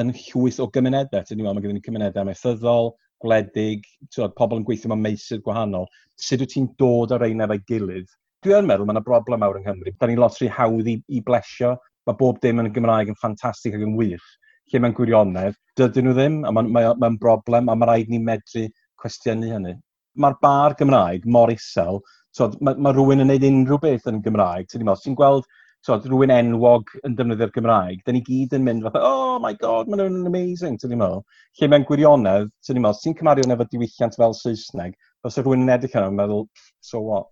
yn 0.00 0.12
llwyth 0.26 0.60
o 0.62 0.68
gymunedau. 0.74 1.24
Dwi'n 1.24 1.40
meddwl 1.40 1.58
mae 1.58 1.66
gen 1.66 1.80
i 1.80 1.84
cymunedau 1.88 2.28
methyddol, 2.28 2.92
gwledig, 3.24 3.84
tywed, 4.14 4.34
pobl 4.38 4.60
yn 4.60 4.66
gweithio 4.66 4.90
mewn 4.92 5.04
meisydd 5.04 5.44
gwahanol, 5.46 5.86
sut 6.20 6.42
wyt 6.44 6.54
ti'n 6.54 6.68
dod 6.80 7.14
ar 7.16 7.24
ein 7.26 7.44
efo'i 7.44 7.62
gilydd? 7.68 8.08
Dwi 8.44 8.56
yn 8.56 8.68
meddwl 8.68 8.88
mae 8.88 8.96
yna 8.96 9.04
broblem 9.04 9.42
awr 9.44 9.58
yng 9.58 9.66
Nghymru. 9.66 9.92
Da 10.00 10.08
ni'n 10.08 10.20
lot 10.22 10.38
rhy 10.40 10.48
hawdd 10.56 10.86
i, 10.88 10.96
i 11.12 11.20
blesio. 11.24 11.74
Mae 12.08 12.16
bob 12.16 12.38
dim 12.40 12.62
yn 12.62 12.70
y 12.70 12.72
Gymraeg 12.72 13.10
yn 13.12 13.18
ffantastig 13.20 13.76
ac 13.76 13.84
yn 13.84 13.98
wych. 13.98 14.28
Lle 14.72 14.80
mae'n 14.80 14.94
gwirionedd, 14.96 15.58
dydyn 15.76 16.08
nhw 16.08 16.14
ddim, 16.16 16.38
a 16.48 16.52
mae'n 16.54 16.70
mae, 16.72 16.88
mae 17.02 17.18
broblem, 17.20 17.68
a 17.68 17.76
mae 17.76 17.90
rhaid 17.90 18.12
ni 18.12 18.20
medru 18.24 18.64
cwestiynu 19.02 19.50
hynny. 19.52 19.74
Mae'r 20.20 20.38
bar 20.40 20.76
Gymraeg 20.78 21.26
mor 21.28 21.52
isel, 21.52 22.00
so, 22.32 22.48
mae, 22.64 22.78
mae 22.78 22.96
rhywun 22.96 23.26
yn 23.26 23.28
gwneud 23.28 23.46
unrhyw 23.50 23.80
beth 23.82 24.08
yn 24.08 24.22
Gymraeg. 24.24 24.70
Ti'n 24.72 25.18
gweld 25.18 25.48
so, 25.86 25.96
rhywun 26.04 26.32
enwog 26.34 26.90
yn 27.08 27.14
defnyddio'r 27.16 27.52
Gymraeg, 27.54 28.00
da 28.04 28.12
ni 28.12 28.20
gyd 28.26 28.56
yn 28.56 28.64
mynd 28.66 28.84
fatha, 28.86 29.00
oh 29.00 29.38
my 29.40 29.54
god, 29.62 29.88
maen 29.88 30.02
nhw'n 30.02 30.28
amazing, 30.28 30.76
ti'n 30.80 30.92
meddwl. 31.00 31.22
Lle 31.60 31.68
mewn 31.72 31.86
gwirionedd, 31.88 32.50
ti'n 32.66 32.80
meddwl, 32.84 32.98
ti'n 33.00 33.16
cymaru 33.20 33.46
efo 33.56 33.66
diwylliant 33.72 34.18
fel 34.20 34.36
Saesneg, 34.36 34.96
os 35.24 35.38
yw 35.40 35.46
rhywun 35.46 35.64
yn 35.64 35.74
edrych 35.76 35.96
yna, 35.96 36.10
meddwl, 36.18 36.44
so 36.84 37.00
what? 37.06 37.30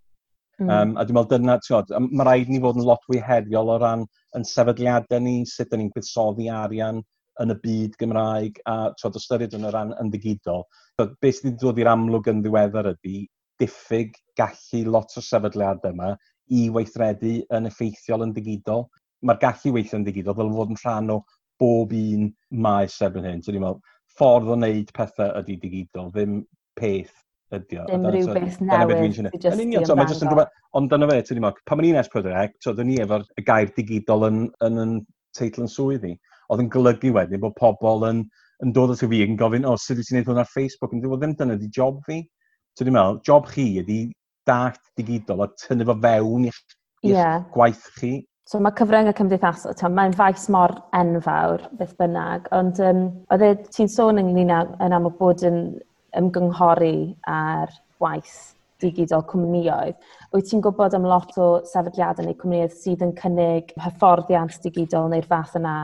Mm. 0.58 0.70
Um, 0.74 0.96
a 0.96 1.04
dwi'n 1.04 1.18
meddwl 1.18 1.30
dyna, 1.34 1.58
ti'n 1.66 2.08
mae 2.08 2.28
rhaid 2.30 2.52
ni 2.52 2.62
fod 2.64 2.80
yn 2.80 2.88
lot 2.88 3.04
fwy 3.04 3.20
heriol 3.26 3.74
o 3.74 3.78
ran 3.82 4.08
yn 4.38 4.48
sefydliadau 4.48 5.22
ni, 5.26 5.36
sut 5.46 5.68
da 5.68 5.80
ni'n 5.80 5.92
gwyddsoddi 5.92 6.48
arian 6.62 7.04
yn 7.42 7.54
y 7.54 7.58
byd 7.62 8.00
Gymraeg, 8.00 8.62
a 8.66 8.78
ti'n 8.96 9.20
ystyried 9.20 9.58
yn 9.60 9.68
y 9.68 9.74
ran 9.74 9.92
yn 9.92 10.06
yndigidol. 10.06 10.64
Beth 10.98 11.36
sydd 11.36 11.52
wedi 11.52 11.60
dod 11.60 11.84
i'r 11.84 11.92
amlwg 11.92 12.32
yn 12.32 12.40
ddiweddar 12.42 12.94
ydy, 12.94 13.20
diffyg 13.60 14.16
gallu 14.38 14.82
lot 14.88 15.14
o 15.18 15.22
sefydliadau 15.22 15.94
yma 15.94 16.16
i 16.54 16.68
weithredu 16.74 17.38
yn 17.54 17.68
effeithiol 17.70 18.24
yn 18.26 18.34
digidol. 18.36 18.86
Mae'r 19.26 19.40
gallu 19.42 19.74
weithio 19.74 19.98
yn 19.98 20.06
digidol 20.06 20.36
fel 20.38 20.52
fod 20.54 20.74
yn 20.74 20.80
rhan 20.82 21.14
o 21.14 21.22
bob 21.58 21.94
un 21.96 22.28
maes 22.64 22.98
erbyn 23.02 23.26
hyn. 23.26 23.42
So, 23.42 23.54
meddwl, 23.54 23.80
ffordd 24.18 24.52
o 24.52 24.56
wneud 24.56 24.92
pethau 24.96 25.34
ydy 25.40 25.58
digidol, 25.62 26.12
ddim 26.14 26.40
peth 26.78 27.14
ydy 27.54 27.80
o. 27.82 27.86
Dim 27.90 28.06
rhywbeth 28.08 28.58
newydd. 28.62 29.20
Yn 29.52 29.62
union, 29.64 29.86
so, 29.88 29.96
mae 29.98 30.08
jyst 30.10 30.24
yn 30.24 30.32
rhywbeth, 30.32 30.56
ond 30.78 30.90
dyna 30.92 31.10
fe, 31.10 31.20
ti'n 31.28 31.42
meddwl, 31.42 31.62
pan 31.68 31.80
mae'n 31.80 31.94
un 31.94 32.02
S4C, 32.04 32.48
so, 32.64 32.74
dyn 32.78 32.90
ni 32.92 32.98
efo'r 33.04 33.26
gair 33.48 33.72
digidol 33.76 34.28
yn, 34.28 34.42
yn, 34.66 34.82
yn 34.84 34.98
teitl 35.38 35.64
yn 35.64 35.72
swyddi, 35.72 36.14
oedd 36.48 36.64
yn 36.64 36.72
golygu 36.74 37.14
wedyn 37.16 37.42
bod 37.42 37.56
pobl 37.58 38.06
yn, 38.08 38.24
yn 38.64 38.74
dod 38.74 38.94
at 38.94 39.04
y 39.06 39.10
fi 39.10 39.22
yn 39.26 39.38
gofyn, 39.40 39.66
o, 39.68 39.76
sut 39.78 39.98
wyt 39.98 40.10
ti'n 40.10 40.18
gwneud 40.18 40.32
hwn 40.32 40.42
ar 40.44 40.52
Facebook? 40.52 40.94
Yn 40.94 41.02
dweud, 41.04 41.22
ddim 41.22 41.36
dyna 41.38 41.58
di 41.58 41.70
job 41.74 42.00
fi. 42.06 42.22
So, 42.74 42.84
ti'n 42.84 42.94
meddwl, 42.94 43.20
job 43.26 43.50
chi 43.50 43.68
ydy 43.82 44.00
dallt 44.48 44.82
digidol 44.98 45.44
a 45.44 45.48
tynnu 45.62 45.86
fo 45.88 45.96
fewn 46.02 46.48
i'ch 46.48 46.60
yeah. 47.06 47.44
gwaith 47.54 47.86
chi? 47.98 48.12
So 48.48 48.60
mae 48.64 48.72
cyfryngau 48.72 49.12
cymdeithasol, 49.12 49.76
mae'n 49.92 50.14
faes 50.16 50.46
mor 50.52 50.72
enfawr, 50.96 51.66
beth 51.76 51.92
bynnag, 52.00 52.46
ond 52.56 52.78
um, 52.80 53.02
oedd 53.34 53.44
e, 53.44 53.50
ti'n 53.76 53.90
sôn 53.92 54.22
ynglyn 54.22 54.54
â, 54.56 54.62
yn 54.86 54.96
amlwg 54.96 55.18
bod 55.18 55.44
yn 55.44 55.58
ymgynghori 56.16 56.96
ar 57.28 57.74
waith 58.00 58.38
digidol 58.80 59.26
cwmnioedd. 59.28 59.98
Wyt 60.32 60.48
ti'n 60.48 60.64
gwybod 60.64 60.96
am 60.96 61.06
lot 61.10 61.36
o 61.36 61.50
sefydliadau 61.68 62.24
neu 62.24 62.38
cwmnioedd 62.40 62.72
sydd 62.72 63.04
yn 63.04 63.14
cynnig 63.20 63.74
hyfforddiant 63.84 64.56
digidol 64.64 65.10
neu'r 65.12 65.28
fath 65.28 65.58
yna 65.58 65.76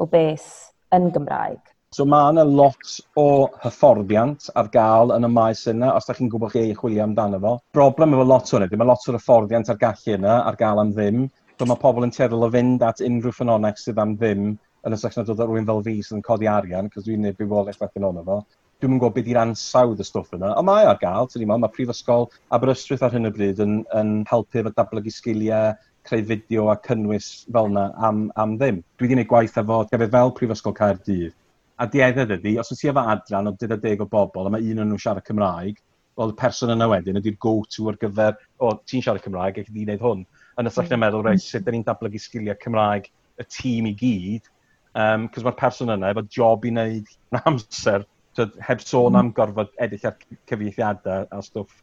o 0.00 0.08
beth 0.08 0.48
yn 0.96 1.10
Gymraeg? 1.12 1.75
So 1.94 2.04
mae 2.04 2.32
yna 2.32 2.42
lot 2.42 2.94
o 3.14 3.24
hyfforddiant 3.62 4.48
ar 4.60 4.66
gael 4.72 5.12
yn 5.14 5.26
y 5.26 5.28
maes 5.30 5.60
yna, 5.70 5.92
os 5.94 6.08
da 6.08 6.16
chi'n 6.18 6.30
gwybod 6.32 6.50
chi 6.50 6.64
eich 6.64 6.80
chwilio 6.80 7.04
amdano 7.04 7.38
fo. 7.44 7.52
Broblem 7.76 8.16
efo 8.16 8.24
lot 8.26 8.50
hwnna, 8.50 8.66
mae 8.80 8.88
lot 8.90 9.06
o'r 9.06 9.18
hyfforddiant 9.20 9.70
ar 9.70 9.78
gallu 9.82 10.16
yna 10.16 10.32
ar 10.50 10.58
gael 10.62 10.82
am 10.82 10.90
ddim. 10.96 11.20
So 11.60 11.68
mae 11.70 11.78
pobl 11.84 12.08
yn 12.08 12.14
teddol 12.16 12.48
o 12.48 12.48
fynd 12.56 12.82
at 12.88 13.04
unrhyw 13.06 13.36
ffynonec 13.36 13.78
sydd 13.78 14.02
am 14.02 14.16
ddim 14.18 14.48
yn 14.56 14.96
y 14.96 14.98
section 14.98 15.22
o 15.22 15.28
dod 15.28 15.44
o 15.44 15.46
rhywun 15.46 15.70
fel 15.70 15.84
fi 15.86 15.94
sydd 16.00 16.18
yn 16.18 16.26
codi 16.26 16.50
arian, 16.56 16.90
cos 16.90 17.06
dwi'n 17.06 17.22
neud 17.28 17.38
bywolaeth 17.38 17.86
allan 17.86 18.08
o'n 18.10 18.20
efo. 18.24 18.40
Dwi'n 18.82 18.98
yn 18.98 19.00
gwybod 19.04 19.16
beth 19.20 19.32
i'r 19.36 19.42
ansawdd 19.44 20.02
y 20.02 20.10
stwff 20.10 20.34
yna, 20.40 20.52
ond 20.58 20.70
mae 20.72 20.90
ar 20.90 21.00
gael, 21.06 21.30
ti'n 21.30 21.46
meddwl, 21.46 21.64
mae 21.68 21.74
Prifysgol 21.78 22.28
Aberystwyth 22.58 23.06
ar 23.06 23.14
hyn 23.14 23.30
o 23.30 23.34
bryd 23.38 23.62
yn, 23.62 23.78
yn 24.02 24.14
helpu 24.32 24.64
efo 24.64 24.74
datblygu 24.74 25.14
sgiliau 25.14 25.78
creu 26.10 26.28
fideo 26.34 26.68
a 26.74 26.76
cynnwys 26.90 27.32
fel 27.46 27.70
yna 27.70 27.88
am, 28.10 28.26
am 28.34 28.58
ddim. 28.58 28.82
Dwi 28.98 29.06
wedi 29.06 29.20
gwneud 29.22 29.34
gwaith 29.36 29.58
efo 29.62 29.84
gyfer 29.94 30.16
fel 30.18 30.34
Prifysgol 30.34 30.80
Caerdydd 30.82 31.34
a 31.76 31.86
dieddedd 31.92 32.32
ydy, 32.38 32.54
os 32.60 32.70
wyt 32.72 32.80
ti 32.80 32.90
efo 32.90 33.04
adran 33.12 33.50
o 33.50 33.52
20 33.60 34.02
o 34.02 34.08
bobl 34.12 34.48
a 34.48 34.52
mae 34.52 34.72
un 34.72 34.82
o'n 34.82 34.90
nhw 34.92 35.00
siarad 35.02 35.26
Cymraeg, 35.26 35.78
wel, 36.16 36.32
y 36.32 36.36
person 36.40 36.72
yna 36.72 36.88
wedyn 36.88 37.20
ydy'r 37.20 37.36
go-to 37.42 37.88
ar 37.90 37.98
gyfer, 38.00 38.36
o, 38.56 38.72
ti'n 38.88 39.04
siarad 39.04 39.24
Cymraeg, 39.24 39.60
ac 39.60 39.70
ydy'n 39.70 39.90
wneud 39.92 40.04
hwn. 40.06 40.22
Yn 40.56 40.70
ystod 40.70 40.86
hmm. 40.86 40.96
na 40.96 41.00
meddwl, 41.04 41.24
reit, 41.26 41.44
sut 41.44 41.66
da 41.66 41.74
ni'n 41.74 41.84
dablygu 41.86 42.20
sgiliau 42.22 42.56
Cymraeg 42.62 43.10
y 43.36 43.48
tîm 43.52 43.90
i 43.90 43.94
gyd, 44.00 44.48
um, 44.96 45.26
cos 45.32 45.44
mae'r 45.44 45.58
person 45.60 45.92
yna 45.92 46.14
efo 46.14 46.24
job 46.38 46.64
i 46.64 46.72
wneud 46.72 47.12
amser, 47.42 48.06
tyd, 48.38 48.56
heb 48.64 48.84
sôn 48.84 49.20
am 49.20 49.34
gorfod 49.36 49.74
edrych 49.84 50.08
ar 50.08 50.16
cyfieithiadau 50.48 51.28
a 51.28 51.42
stwff 51.44 51.82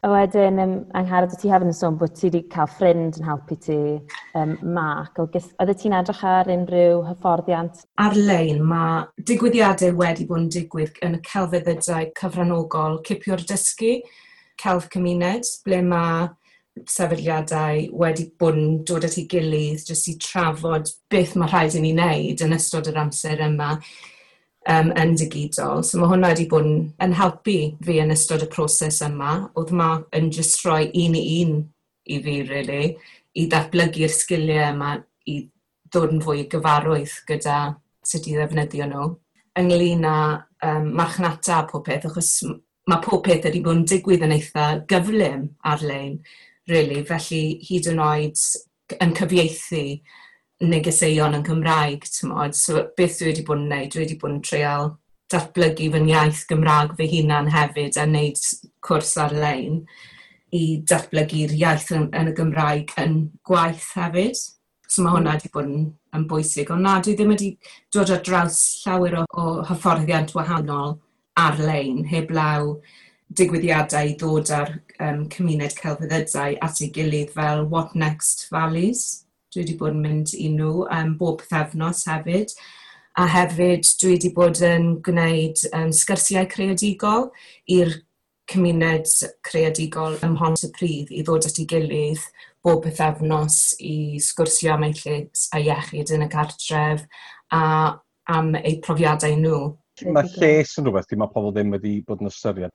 A 0.00 0.08
wedyn, 0.08 0.56
um, 0.62 0.70
angharad, 0.96 1.34
ti 1.36 1.50
hefyd 1.52 1.68
yn 1.68 1.74
sôn 1.76 1.98
bod 2.00 2.14
ti 2.16 2.30
wedi 2.30 2.46
cael 2.48 2.70
ffrind 2.72 3.18
yn 3.20 3.26
helpu 3.28 3.56
ti, 3.60 3.76
um, 4.40 4.54
Mark. 4.72 5.18
Oedde 5.20 5.74
ti'n 5.76 5.96
edrych 5.98 6.22
ar 6.24 6.48
unrhyw 6.54 7.02
hyfforddiant? 7.04 7.82
Ar-lein, 8.00 8.62
mae 8.64 9.02
digwyddiadau 9.28 9.92
wedi 10.00 10.24
bod 10.30 10.46
yn 10.46 10.48
digwydd 10.54 11.02
yn 11.04 11.18
y 11.18 11.20
celfyddydau 11.28 12.08
cyfranogol 12.16 12.96
cipio'r 13.04 13.44
dysgu, 13.50 13.98
celf 14.64 14.88
cymuned, 14.94 15.50
ble 15.68 15.82
mae 15.90 16.30
sefydliadau 16.88 17.90
wedi 18.00 18.30
bod 18.40 18.56
yn 18.56 18.78
dod 18.88 19.04
at 19.04 19.18
ei 19.20 19.26
gilydd 19.28 19.84
jyst 19.84 20.08
i 20.14 20.16
trafod 20.22 20.88
beth 21.12 21.36
mae 21.36 21.52
rhaid 21.52 21.76
i 21.76 21.84
ni 21.84 21.92
wneud 21.92 22.46
yn 22.46 22.56
ystod 22.56 22.88
yr 22.88 23.02
amser 23.04 23.44
yma 23.50 23.74
um, 24.68 24.90
yn 24.98 25.14
digidol. 25.18 25.84
So 25.84 26.00
mae 26.00 26.10
hwnna 26.12 26.32
wedi 26.32 26.48
bod 26.50 26.66
yn, 26.68 26.82
yn 27.02 27.14
helpu 27.16 27.56
fi 27.86 28.00
yn 28.02 28.14
ystod 28.14 28.44
y 28.44 28.50
proses 28.52 29.00
yma. 29.06 29.36
Oedd 29.58 29.72
ma 29.76 29.92
yn 30.16 30.30
just 30.34 30.60
rhoi 30.64 30.88
un 30.88 31.16
i 31.18 31.24
un 31.42 31.56
i 32.10 32.18
fi, 32.24 32.36
really, 32.48 32.94
i 33.38 33.46
ddatblygu'r 33.50 34.12
sgiliau 34.14 34.74
yma 34.74 34.94
i 35.30 35.40
ddod 35.90 36.14
yn 36.16 36.22
fwy 36.24 36.46
gyfarwydd 36.50 37.16
gyda 37.28 37.58
sut 38.06 38.28
i 38.30 38.36
ddefnyddio 38.36 38.88
nhw. 38.90 39.10
Ynglyn 39.60 40.06
â 40.06 40.16
um, 40.66 40.90
marchnata 40.96 41.60
a 41.60 41.66
pob 41.68 41.84
peth, 41.86 42.06
achos 42.08 42.32
mae 42.88 43.02
pob 43.04 43.22
peth 43.26 43.46
wedi 43.48 43.62
bod 43.64 43.80
yn 43.80 43.86
digwydd 43.88 44.24
yn 44.26 44.34
eitha 44.36 44.66
gyflym 44.90 45.48
ar-lein, 45.66 46.18
really. 46.70 47.04
Felly, 47.06 47.42
hyd 47.66 47.90
yn 47.92 48.02
oed 48.02 48.42
yn 49.00 49.14
cyfieithu 49.18 49.84
negeseuon 50.60 51.38
yn 51.38 51.44
Cymraeg, 51.46 52.04
tymod. 52.12 52.56
So, 52.56 52.86
beth 52.96 53.20
dwi 53.20 53.30
wedi 53.30 53.44
bod 53.46 53.62
yn 53.62 53.68
gwneud? 53.68 53.92
Dwi 53.94 54.04
wedi 54.04 54.18
bod 54.20 54.34
yn 54.34 54.42
treol 54.44 54.92
datblygu 55.30 55.90
fy 55.94 56.00
iaith 56.10 56.46
Gymraeg 56.50 56.96
fy 56.98 57.06
hunan 57.12 57.50
hefyd 57.54 57.98
a 58.00 58.06
wneud 58.08 58.40
cwrs 58.86 59.12
ar-lein 59.24 59.84
i 60.56 60.62
datblygu'r 60.90 61.54
iaith 61.54 61.92
yn, 61.94 62.08
yn 62.16 62.32
y 62.32 62.34
Gymraeg 62.38 62.94
yn 63.00 63.20
gwaith 63.46 63.92
hefyd. 63.98 64.40
So 64.90 65.04
mae 65.04 65.14
hwnna 65.14 65.36
wedi 65.36 65.52
bod 65.54 65.68
yn, 65.70 65.84
yn 66.18 66.26
bwysig. 66.30 66.72
Ond 66.74 66.82
na, 66.86 66.96
dwi 66.98 67.14
ddim 67.14 67.30
wedi 67.30 67.52
dod 67.94 68.10
ar 68.10 68.24
draws 68.26 68.58
llawer 68.82 69.20
o, 69.20 69.26
o 69.30 69.46
hyfforddiant 69.68 70.34
wahanol 70.34 70.98
ar-lein, 71.38 72.02
heb 72.10 72.34
law 72.34 72.74
digwyddiadau 73.38 74.10
i 74.10 74.16
ddod 74.18 74.50
ar 74.50 74.72
um, 74.98 75.28
cymuned 75.30 75.76
celfyddydau 75.78 76.58
at 76.66 76.82
ei 76.82 76.90
gilydd 76.96 77.30
fel 77.36 77.68
What 77.70 77.94
Next 77.94 78.48
Valleys. 78.50 79.28
Dwi 79.50 79.64
wedi 79.64 79.78
bod 79.78 79.96
yn 79.96 80.04
mynd 80.04 80.34
i 80.38 80.48
nhw 80.54 80.84
um, 80.86 81.16
bob 81.18 81.40
pethefnos 81.42 82.04
hefyd. 82.06 82.52
A 83.18 83.24
hefyd 83.26 83.88
dwi 83.98 84.12
wedi 84.14 84.30
bod 84.36 84.60
yn 84.62 84.92
gwneud 85.06 85.64
um, 85.74 85.90
sgyrsiau 85.94 86.46
creadigol 86.52 87.26
i'r 87.74 87.96
cymuned 88.50 89.10
creadigol 89.46 90.14
ym 90.26 90.36
Mhont 90.36 90.62
y 90.66 90.70
Pryd 90.76 91.10
i 91.10 91.24
ddod 91.26 91.48
at 91.48 91.58
ei 91.58 91.66
gilydd 91.70 92.22
bob 92.62 92.84
pethefnos 92.84 93.58
i 93.82 94.20
sgwrsio 94.22 94.74
am 94.76 94.86
eu 94.86 94.94
llys 95.00 95.48
a 95.54 95.60
iechyd 95.64 96.14
yn 96.14 96.26
y 96.26 96.30
cartref 96.30 97.04
a 97.56 97.62
am 98.30 98.54
eu 98.60 98.76
profiadau 98.86 99.34
nhw. 99.40 99.60
Mae 100.14 100.30
lles 100.36 100.76
yn 100.78 100.86
rhywbeth, 100.86 101.10
mae 101.18 101.34
pobl 101.34 101.50
ddim 101.54 101.74
wedi 101.74 101.98
bod 102.06 102.22
yn 102.22 102.30
ystyried. 102.30 102.74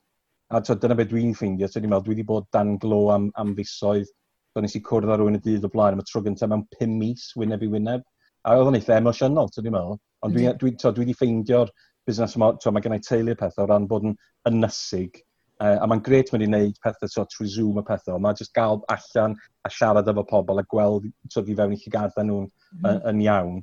A 0.51 0.59
dyna 0.61 0.99
beth 0.99 1.09
dwi'n 1.09 1.33
ffeindio, 1.37 1.71
tyd, 1.71 1.87
dwi 1.87 2.11
wedi 2.11 2.27
bod 2.27 2.51
dan 2.53 2.75
glo 2.81 3.05
am, 3.15 3.31
am 3.39 3.55
fisoedd 3.57 4.11
Do'n 4.55 4.63
nes 4.63 4.77
i 4.77 4.81
cwrdd 4.87 5.11
ar 5.11 5.19
rhywun 5.19 5.35
y 5.35 5.43
dydd 5.43 5.67
o 5.67 5.71
blaen 5.71 5.97
am 5.97 6.01
y 6.03 6.07
tro 6.07 6.21
gyntaf 6.23 6.51
mewn 6.51 6.63
5 6.77 6.93
mis 6.99 7.27
wyneb 7.35 7.63
i 7.65 7.71
wyneb. 7.73 8.03
A 8.45 8.55
oedd 8.55 8.69
o'n 8.69 8.77
eitha 8.77 8.99
emosiynol, 9.01 9.49
ti'n 9.51 9.67
meddwl. 9.67 9.97
Ond 10.23 10.35
dwi 10.35 10.45
dwi, 10.47 10.71
dwi, 10.71 10.71
dwi, 10.79 11.03
wedi 11.03 11.15
ffeindio'r 11.17 11.71
busnes 12.07 12.35
yma, 12.37 12.51
mae 12.55 12.85
gennau 12.85 13.01
i 13.01 13.05
teulu 13.05 13.35
pethau 13.39 13.65
o 13.65 13.69
ran 13.71 13.87
bod 13.89 14.05
yn 14.07 14.15
ynysig. 14.49 15.19
Uh, 15.55 15.77
a 15.79 15.87
mae'n 15.87 16.03
gret 16.03 16.31
mynd 16.31 16.43
i 16.43 16.47
wneud 16.49 16.79
pethau 16.83 17.11
so, 17.11 17.25
trwy 17.31 17.49
Zoom 17.51 17.81
y 17.81 17.85
pethau. 17.87 18.19
Mae 18.21 18.37
jyst 18.39 18.53
gael 18.55 18.81
allan 18.95 19.35
a 19.65 19.71
siarad 19.71 20.11
efo 20.11 20.25
pobl 20.29 20.61
a 20.61 20.65
gweld 20.71 21.07
so, 21.31 21.43
fi 21.43 21.55
fewn 21.57 21.75
i 21.75 21.79
chi 21.81 21.89
llygadau 21.89 22.27
nhw'n 22.27 22.47
mm 22.47 22.81
-hmm. 22.85 23.03
yn 23.11 23.21
iawn. 23.27 23.61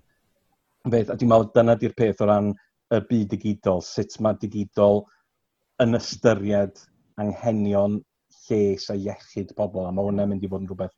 Beth, 0.92 1.12
a 1.12 1.16
dwi'n 1.16 1.33
meddwl 1.33 1.50
dyna 1.57 1.76
di'r 1.81 1.96
peth 1.96 2.22
o 2.24 2.28
ran 2.28 2.52
y 2.92 3.02
byd 3.09 3.28
digidol, 3.33 3.85
sut 3.87 4.18
mae 4.24 4.37
digidol 4.40 5.05
yn 5.85 5.96
ystyried 5.98 6.81
anghenion 7.22 8.00
lles 8.53 8.88
a 8.93 8.97
iechyd 8.99 9.55
pobl, 9.59 9.87
a 9.88 9.95
mae 9.95 10.09
hwnna'n 10.09 10.31
mynd 10.33 10.45
i 10.45 10.51
fod 10.53 10.65
yn 10.65 10.69
rhywbeth 10.71 10.95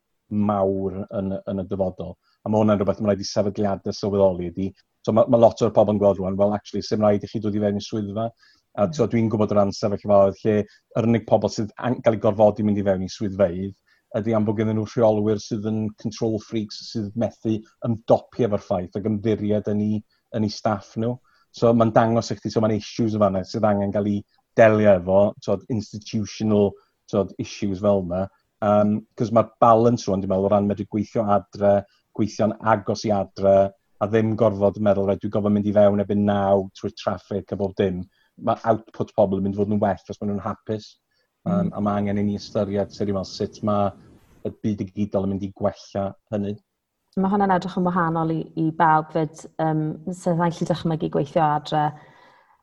mawr 0.51 0.99
yn, 1.05 1.37
yn 1.51 1.63
y 1.63 1.67
dyfodol. 1.71 2.17
A 2.45 2.51
mae 2.51 2.63
hwnna'n 2.63 2.81
rhywbeth 2.81 3.01
mae'n 3.01 3.13
rhaid 3.13 3.23
i 3.25 3.29
sefydliadau 3.31 3.97
sylweddoli 3.97 4.51
ydy. 4.51 4.69
So 5.07 5.15
mae, 5.15 5.29
mae 5.31 5.41
lot 5.41 5.63
o'r 5.63 5.73
pobl 5.77 5.95
yn 5.95 6.03
gweld 6.03 6.21
rwan, 6.21 6.39
wel, 6.41 6.57
actually, 6.57 6.83
sy'n 6.85 7.05
rhaid 7.05 7.25
i 7.25 7.31
chi 7.31 7.41
dod 7.45 7.57
i 7.57 7.63
fewn 7.63 7.81
i 7.81 7.85
swyddfa. 7.85 8.29
A 8.75 8.89
mm. 8.89 8.95
so, 8.97 9.07
dwi'n 9.07 9.31
gwybod 9.31 9.55
o 9.55 9.59
ran 9.59 9.73
sefyllfaoedd 9.75 10.41
lle 10.43 10.59
yr 10.99 11.09
unig 11.09 11.27
pobl 11.29 11.53
sydd 11.53 11.73
yn 11.87 12.01
cael 12.03 12.19
ei 12.19 12.23
gorfod 12.25 12.61
i 12.61 12.67
mynd 12.67 12.81
i 12.81 12.87
fewn 12.89 13.05
i 13.07 13.11
swyddfeidd 13.13 13.75
ydy 14.19 14.35
am 14.35 14.47
bod 14.47 14.59
gennym 14.61 14.79
nhw 14.79 14.87
rheolwyr 14.87 15.41
sydd 15.43 15.67
yn 15.67 15.79
control 16.01 16.37
freaks 16.43 16.79
sydd 16.93 17.15
methu 17.19 17.57
ymdopi 17.87 18.47
efo'r 18.47 18.63
ffaith 18.63 18.99
ac 18.99 19.09
ymddiried 19.11 19.71
yn 19.73 19.83
ei, 19.83 20.01
yn 20.39 20.47
ei 20.47 20.55
staff 20.55 20.93
nhw. 21.01 21.17
So 21.55 21.73
mae'n 21.75 21.93
dangos 21.95 22.31
i 22.31 22.37
chdi, 22.39 22.51
so 22.51 22.63
mae'n 22.63 22.77
issues 22.77 23.17
o 23.19 23.23
fanna 23.23 23.43
sydd 23.47 23.67
angen 23.67 23.95
cael 23.95 24.11
ei 24.11 24.21
delio 24.59 24.95
efo, 25.01 25.21
so, 25.43 25.59
institutional 25.75 26.71
tyd, 27.11 27.33
issues 27.43 27.83
fel 27.85 28.05
yna. 28.05 28.25
Um, 28.65 28.99
Cos 29.19 29.33
mae'r 29.35 29.51
balance 29.61 30.09
rwan, 30.09 30.23
dwi'n 30.23 30.33
meddwl, 30.33 30.49
o 30.49 30.53
ran 30.53 30.69
medru 30.69 30.87
gweithio 30.91 31.25
adre, 31.37 31.75
gweithio'n 32.17 32.57
agos 32.75 33.05
i 33.09 33.13
adre, 33.15 33.57
a 34.01 34.09
ddim 34.11 34.35
gorfod 34.41 34.81
meddwl, 34.83 35.09
rhaid, 35.09 35.23
dwi'n 35.23 35.35
gofod 35.37 35.55
mynd 35.55 35.69
i 35.71 35.75
fewn 35.77 36.05
ebyn 36.05 36.25
naw 36.29 36.67
trwy 36.79 36.93
traffic 36.99 37.53
a 37.53 37.59
bob 37.61 37.75
dim. 37.81 38.03
Mae 38.45 38.61
output 38.71 39.13
pobl 39.17 39.41
yn 39.41 39.49
mynd 39.49 39.59
i 39.59 39.61
fod 39.61 39.75
yn 39.75 39.83
well 39.83 40.15
os 40.15 40.21
maen 40.21 40.33
nhw'n 40.33 40.45
hapus. 40.45 40.95
Um, 41.45 41.69
mm. 41.69 41.73
A 41.77 41.83
mae 41.85 42.01
angen 42.01 42.23
i 42.23 42.27
ni 42.27 42.39
ystyried 42.41 42.95
sut, 42.95 43.11
meddwl, 43.11 43.29
sut 43.29 43.61
mae 43.69 43.91
y 44.45 44.53
byd 44.65 44.85
y 44.85 44.89
gydol 44.93 45.29
yn 45.29 45.35
mynd 45.35 45.47
i 45.47 45.53
gwella 45.57 46.09
hynny. 46.33 46.55
Mae 47.21 47.31
hwnna'n 47.31 47.55
edrych 47.55 47.77
yn 47.79 47.87
wahanol 47.87 48.33
i, 48.35 48.41
i 48.59 48.71
bawb 48.75 49.13
fyd 49.15 49.45
um, 49.63 49.85
sydd 50.11 50.35
yn 50.35 50.41
gallu 50.43 50.69
dychmygu 50.71 51.11
gweithio 51.15 51.45
adre 51.47 51.85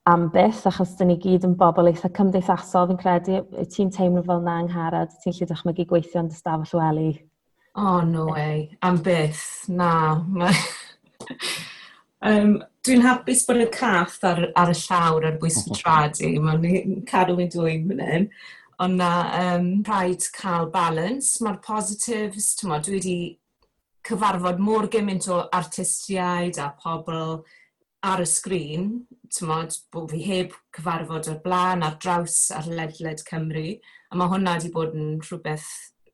am 0.10 0.30
byth, 0.34 0.64
achos 0.66 0.96
dyn 0.98 1.12
ni 1.12 1.18
gyd 1.22 1.46
yn 1.46 1.54
bobl 1.58 1.90
eitha 1.92 2.10
cymdeithasol, 2.16 2.88
fi'n 2.90 3.00
credu, 3.02 3.42
ti'n 3.70 3.92
teimlo 3.94 4.24
fel 4.26 4.42
na 4.46 4.58
angharad, 4.64 5.14
ti'n 5.22 5.36
lle 5.38 5.48
dychmygu 5.52 5.86
gweithio 5.90 6.24
yn 6.24 6.32
ystafell 6.34 6.80
wely? 6.80 7.12
Oh, 7.76 8.02
no 8.02 8.26
way. 8.34 8.72
Am 8.82 8.98
byth. 9.04 9.70
Na. 9.70 9.92
um, 12.22 12.58
Dwi'n 12.82 13.04
hapus 13.06 13.46
bod 13.46 13.62
y 13.62 13.68
cath 13.70 14.24
ar, 14.26 14.48
ar 14.58 14.72
y 14.74 14.78
llawr 14.80 15.28
ar 15.30 15.38
bwys 15.40 15.62
fy 15.68 15.78
tradu. 15.78 16.32
Mae'n 16.48 17.06
cadw 17.08 17.38
fi'n 17.38 17.54
dwy'n 17.54 17.86
fan 17.92 18.02
hyn. 18.08 18.28
Ond 18.82 18.98
na, 18.98 19.12
um, 19.38 19.70
rhaid 19.86 20.26
cael 20.34 20.72
balance. 20.74 21.38
Mae'r 21.46 21.62
positives, 21.62 22.56
tyma, 22.58 22.82
dwi 22.82 22.98
wedi 22.98 23.18
cyfarfod 24.10 24.58
mor 24.58 24.90
gymaint 24.90 25.30
o 25.30 25.44
artistiaid 25.54 26.58
a 26.58 26.72
pobl 26.82 27.44
ar 28.02 28.24
y 28.24 28.26
sgrin 28.26 28.88
tymod, 29.36 29.78
bod 29.94 30.12
fi 30.12 30.22
heb 30.26 30.56
cyfarfod 30.76 31.30
o'r 31.32 31.40
blaen, 31.46 31.86
ar 31.86 31.98
draws, 32.04 32.38
ar 32.56 32.68
ledled 32.70 33.24
Cymru. 33.28 33.78
A 34.12 34.20
mae 34.20 34.32
hwnna 34.32 34.58
wedi 34.58 34.74
bod 34.74 34.98
yn 34.98 35.20
rhywbeth 35.24 35.70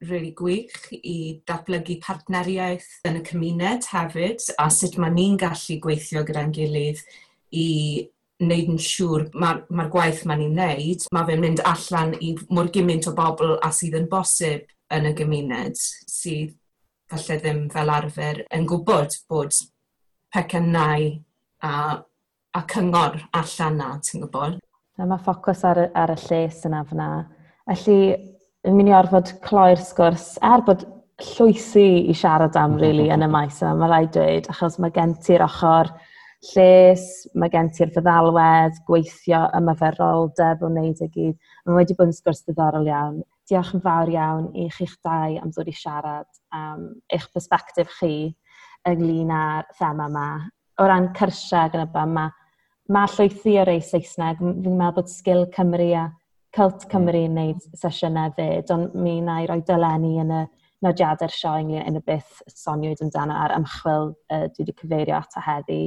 really 0.09 0.31
gwych 0.37 0.91
i 0.93 1.41
datblygu 1.49 1.97
partneriaeth 2.03 2.89
yn 3.09 3.17
y 3.17 3.23
cymuned 3.25 3.87
hefyd 3.89 4.45
a 4.61 4.67
sut 4.73 4.99
mae 5.01 5.13
ni'n 5.13 5.39
gallu 5.41 5.79
gweithio 5.81 6.21
gyda'n 6.27 6.53
gilydd 6.53 7.01
i 7.57 7.67
wneud 8.43 8.69
yn 8.75 8.81
siŵr 8.81 9.25
mae'r 9.33 9.63
ma, 9.65 9.81
ma 9.81 9.87
gwaith 9.89 10.21
mae 10.29 10.37
ni'n 10.37 10.53
wneud, 10.53 11.07
mae 11.15 11.25
fe'n 11.29 11.41
mynd 11.41 11.63
allan 11.65 12.13
i 12.21 12.35
mor 12.53 12.69
gymaint 12.73 13.09
o 13.09 13.15
bobl 13.17 13.55
a 13.65 13.71
sydd 13.73 13.97
yn 13.97 14.09
bosib 14.11 14.67
yn 14.93 15.09
y 15.09 15.13
gymuned 15.17 15.81
sydd 15.81 16.53
falle 17.09 17.39
ddim 17.41 17.63
fel 17.73 17.89
arfer 17.89 18.43
yn 18.53 18.67
gwybod 18.69 19.17
bod 19.31 19.57
pecynau 20.33 21.09
a 21.65 21.73
a 22.57 22.63
cyngor 22.65 23.19
allan 23.37 23.77
na, 23.77 23.91
ti'n 24.01 24.23
gwybod? 24.25 24.57
A 24.97 25.05
mae 25.05 25.21
ffocws 25.21 25.61
ar, 25.67 25.83
ar 25.93 26.13
y 26.15 26.17
lles 26.23 26.63
yna 26.65 26.81
fyna. 26.89 27.07
Felly, 27.69 27.97
yn 28.65 28.77
mynd 28.77 28.89
i 28.89 28.95
orfod 28.97 29.33
cloi'r 29.45 29.81
sgwrs, 29.81 30.31
er 30.41 30.63
bod 30.65 30.87
llwysi 31.21 32.09
i 32.09 32.15
siarad 32.17 32.57
am, 32.57 32.77
really, 32.81 33.11
yn 33.13 33.25
y 33.25 33.29
maes 33.29 33.59
yma, 33.61 33.75
mae 33.77 33.91
rhaid 33.91 34.13
dweud, 34.15 34.49
achos 34.53 34.77
mae 34.81 34.93
gen 34.95 35.13
ti'r 35.25 35.45
ochr 35.45 35.91
lles, 36.47 37.05
mae 37.37 37.53
gen 37.53 37.69
ti'r 37.73 37.93
feddalwedd, 37.93 38.81
gweithio, 38.89 39.43
ymaferoldeb 39.57 40.65
o 40.65 40.71
wneud 40.71 41.05
y 41.05 41.09
gyd. 41.13 41.37
Mae 41.65 41.77
wedi 41.81 41.97
bod 41.97 42.09
yn 42.09 42.17
sgwrs 42.17 42.43
diddorol 42.47 42.89
iawn. 42.89 43.21
Diolch 43.49 43.75
yn 43.77 43.85
fawr 43.85 44.09
iawn 44.13 44.49
i 44.57 44.67
chi'ch 44.73 44.97
dau 45.05 45.37
am 45.41 45.53
ddod 45.53 45.69
i 45.69 45.75
siarad 45.77 46.27
am 46.57 46.81
um, 46.81 46.89
eich 47.13 47.29
perspektif 47.33 47.93
chi 47.99 48.11
ynglyn 48.89 49.31
â'r 49.33 49.69
thema 49.77 50.09
yma. 50.09 50.27
O 50.77 50.89
ran 50.89 51.09
cyrsiau 51.17 51.71
gan 51.73 51.85
y 51.85 51.89
yma, 52.03 52.27
mae 52.93 53.09
llwythi 53.11 53.57
o 53.61 53.65
rei 53.67 53.81
Saesneg. 53.83 54.39
Fi'n 54.39 54.77
meddwl 54.79 54.95
bod 54.95 55.11
Sgil 55.11 55.45
Cymru 55.55 55.91
a 55.97 56.07
Cult 56.55 56.85
hmm. 56.85 56.91
Cymru 56.91 57.23
yn 57.27 57.35
gwneud 57.35 57.77
sesiynau 57.77 58.33
fyd, 58.37 58.71
ond 58.73 58.95
mi 58.97 59.19
na 59.21 59.41
i 59.43 59.49
roi 59.49 59.59
dylenni 59.67 60.15
yn 60.23 60.33
y 60.33 60.41
nodiadau'r 60.85 61.33
sio 61.33 61.55
ynglyn 61.57 61.87
yn 61.89 61.99
y 61.99 62.03
byth 62.05 62.43
soniwyd 62.53 63.01
amdano 63.03 63.37
ar 63.37 63.55
ymchwil 63.55 64.11
uh, 64.13 64.45
dwi 64.53 64.63
wedi 64.63 64.75
cyfeirio 64.77 65.17
at 65.17 65.39
a 65.39 65.43
heddi. 65.45 65.81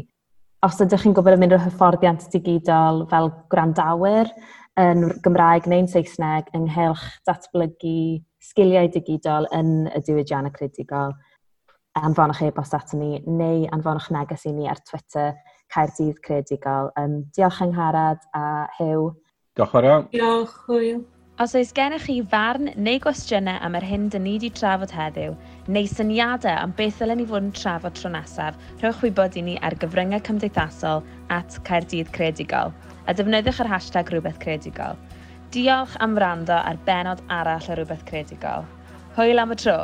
Os 0.66 0.80
ydych 0.82 1.06
chi'n 1.06 1.14
gofyn 1.16 1.38
am 1.38 1.44
unrhyw 1.46 1.62
hyfforddiant 1.64 2.26
digidol 2.34 3.04
fel 3.10 3.30
gwrandawyr 3.52 4.32
yn 4.80 5.06
Gymraeg 5.24 5.68
neu'n 5.70 5.88
Saesneg 5.88 6.50
ynghylch 6.56 7.06
datblygu 7.28 8.20
sgiliau 8.44 8.90
digidol 8.92 9.48
yn 9.56 9.88
y 9.88 10.02
diwydiannau 10.04 10.52
credigol, 10.52 11.14
anfonwch 12.00 12.42
e-bost 12.46 12.76
ato 12.76 12.98
ni 12.98 13.18
neu 13.26 13.64
anfonwch 13.74 14.10
neges 14.14 14.46
i 14.46 14.52
ni 14.54 14.68
ar 14.70 14.78
Twitter 14.86 15.34
Caerdydd 15.74 16.20
Credigol. 16.26 16.90
Um, 16.96 17.24
diolch 17.36 17.62
Angharad 17.64 18.20
a 18.34 18.66
Hew. 18.78 19.14
Diolch 19.56 19.78
yn 19.80 19.88
iawn. 19.88 20.06
Diolch, 20.12 20.54
Hwyl. 20.66 21.00
Os 21.40 21.54
oes 21.56 21.70
gennych 21.72 22.04
chi 22.04 22.18
farn 22.28 22.68
neu 22.76 22.98
gwestiynau 23.00 23.56
am 23.64 23.78
yr 23.78 23.86
hyn 23.88 24.10
dyn 24.12 24.26
ni 24.26 24.34
wedi 24.34 24.50
trafod 24.52 24.92
heddiw, 24.92 25.32
neu 25.72 25.88
syniadau 25.88 26.52
am 26.52 26.74
beth 26.76 26.98
ddylen 27.00 27.22
ni 27.22 27.24
fod 27.30 27.46
yn 27.46 27.54
trafod 27.56 27.96
tro 27.96 28.10
nesaf, 28.12 28.58
rhowch 28.82 29.00
wybod 29.06 29.38
i 29.40 29.46
ni 29.46 29.56
ar 29.64 29.78
gyfryngau 29.80 30.20
cymdeithasol 30.26 31.00
at 31.32 31.56
Caerdydd 31.64 32.12
Credigol 32.12 32.74
a 33.10 33.14
defnyddiwch 33.16 33.58
yr 33.64 33.70
hashtag 33.70 34.10
Rhywbeth 34.12 34.38
Credigol. 34.42 34.98
Diolch 35.50 35.96
am 36.04 36.12
wrando 36.18 36.54
ar 36.54 36.78
benod 36.86 37.22
arall 37.32 37.72
o 37.72 37.78
Rhywbeth 37.78 38.04
Credigol. 38.06 38.68
Hwyl 39.16 39.42
am 39.42 39.50
y 39.50 39.58
tro! 39.58 39.78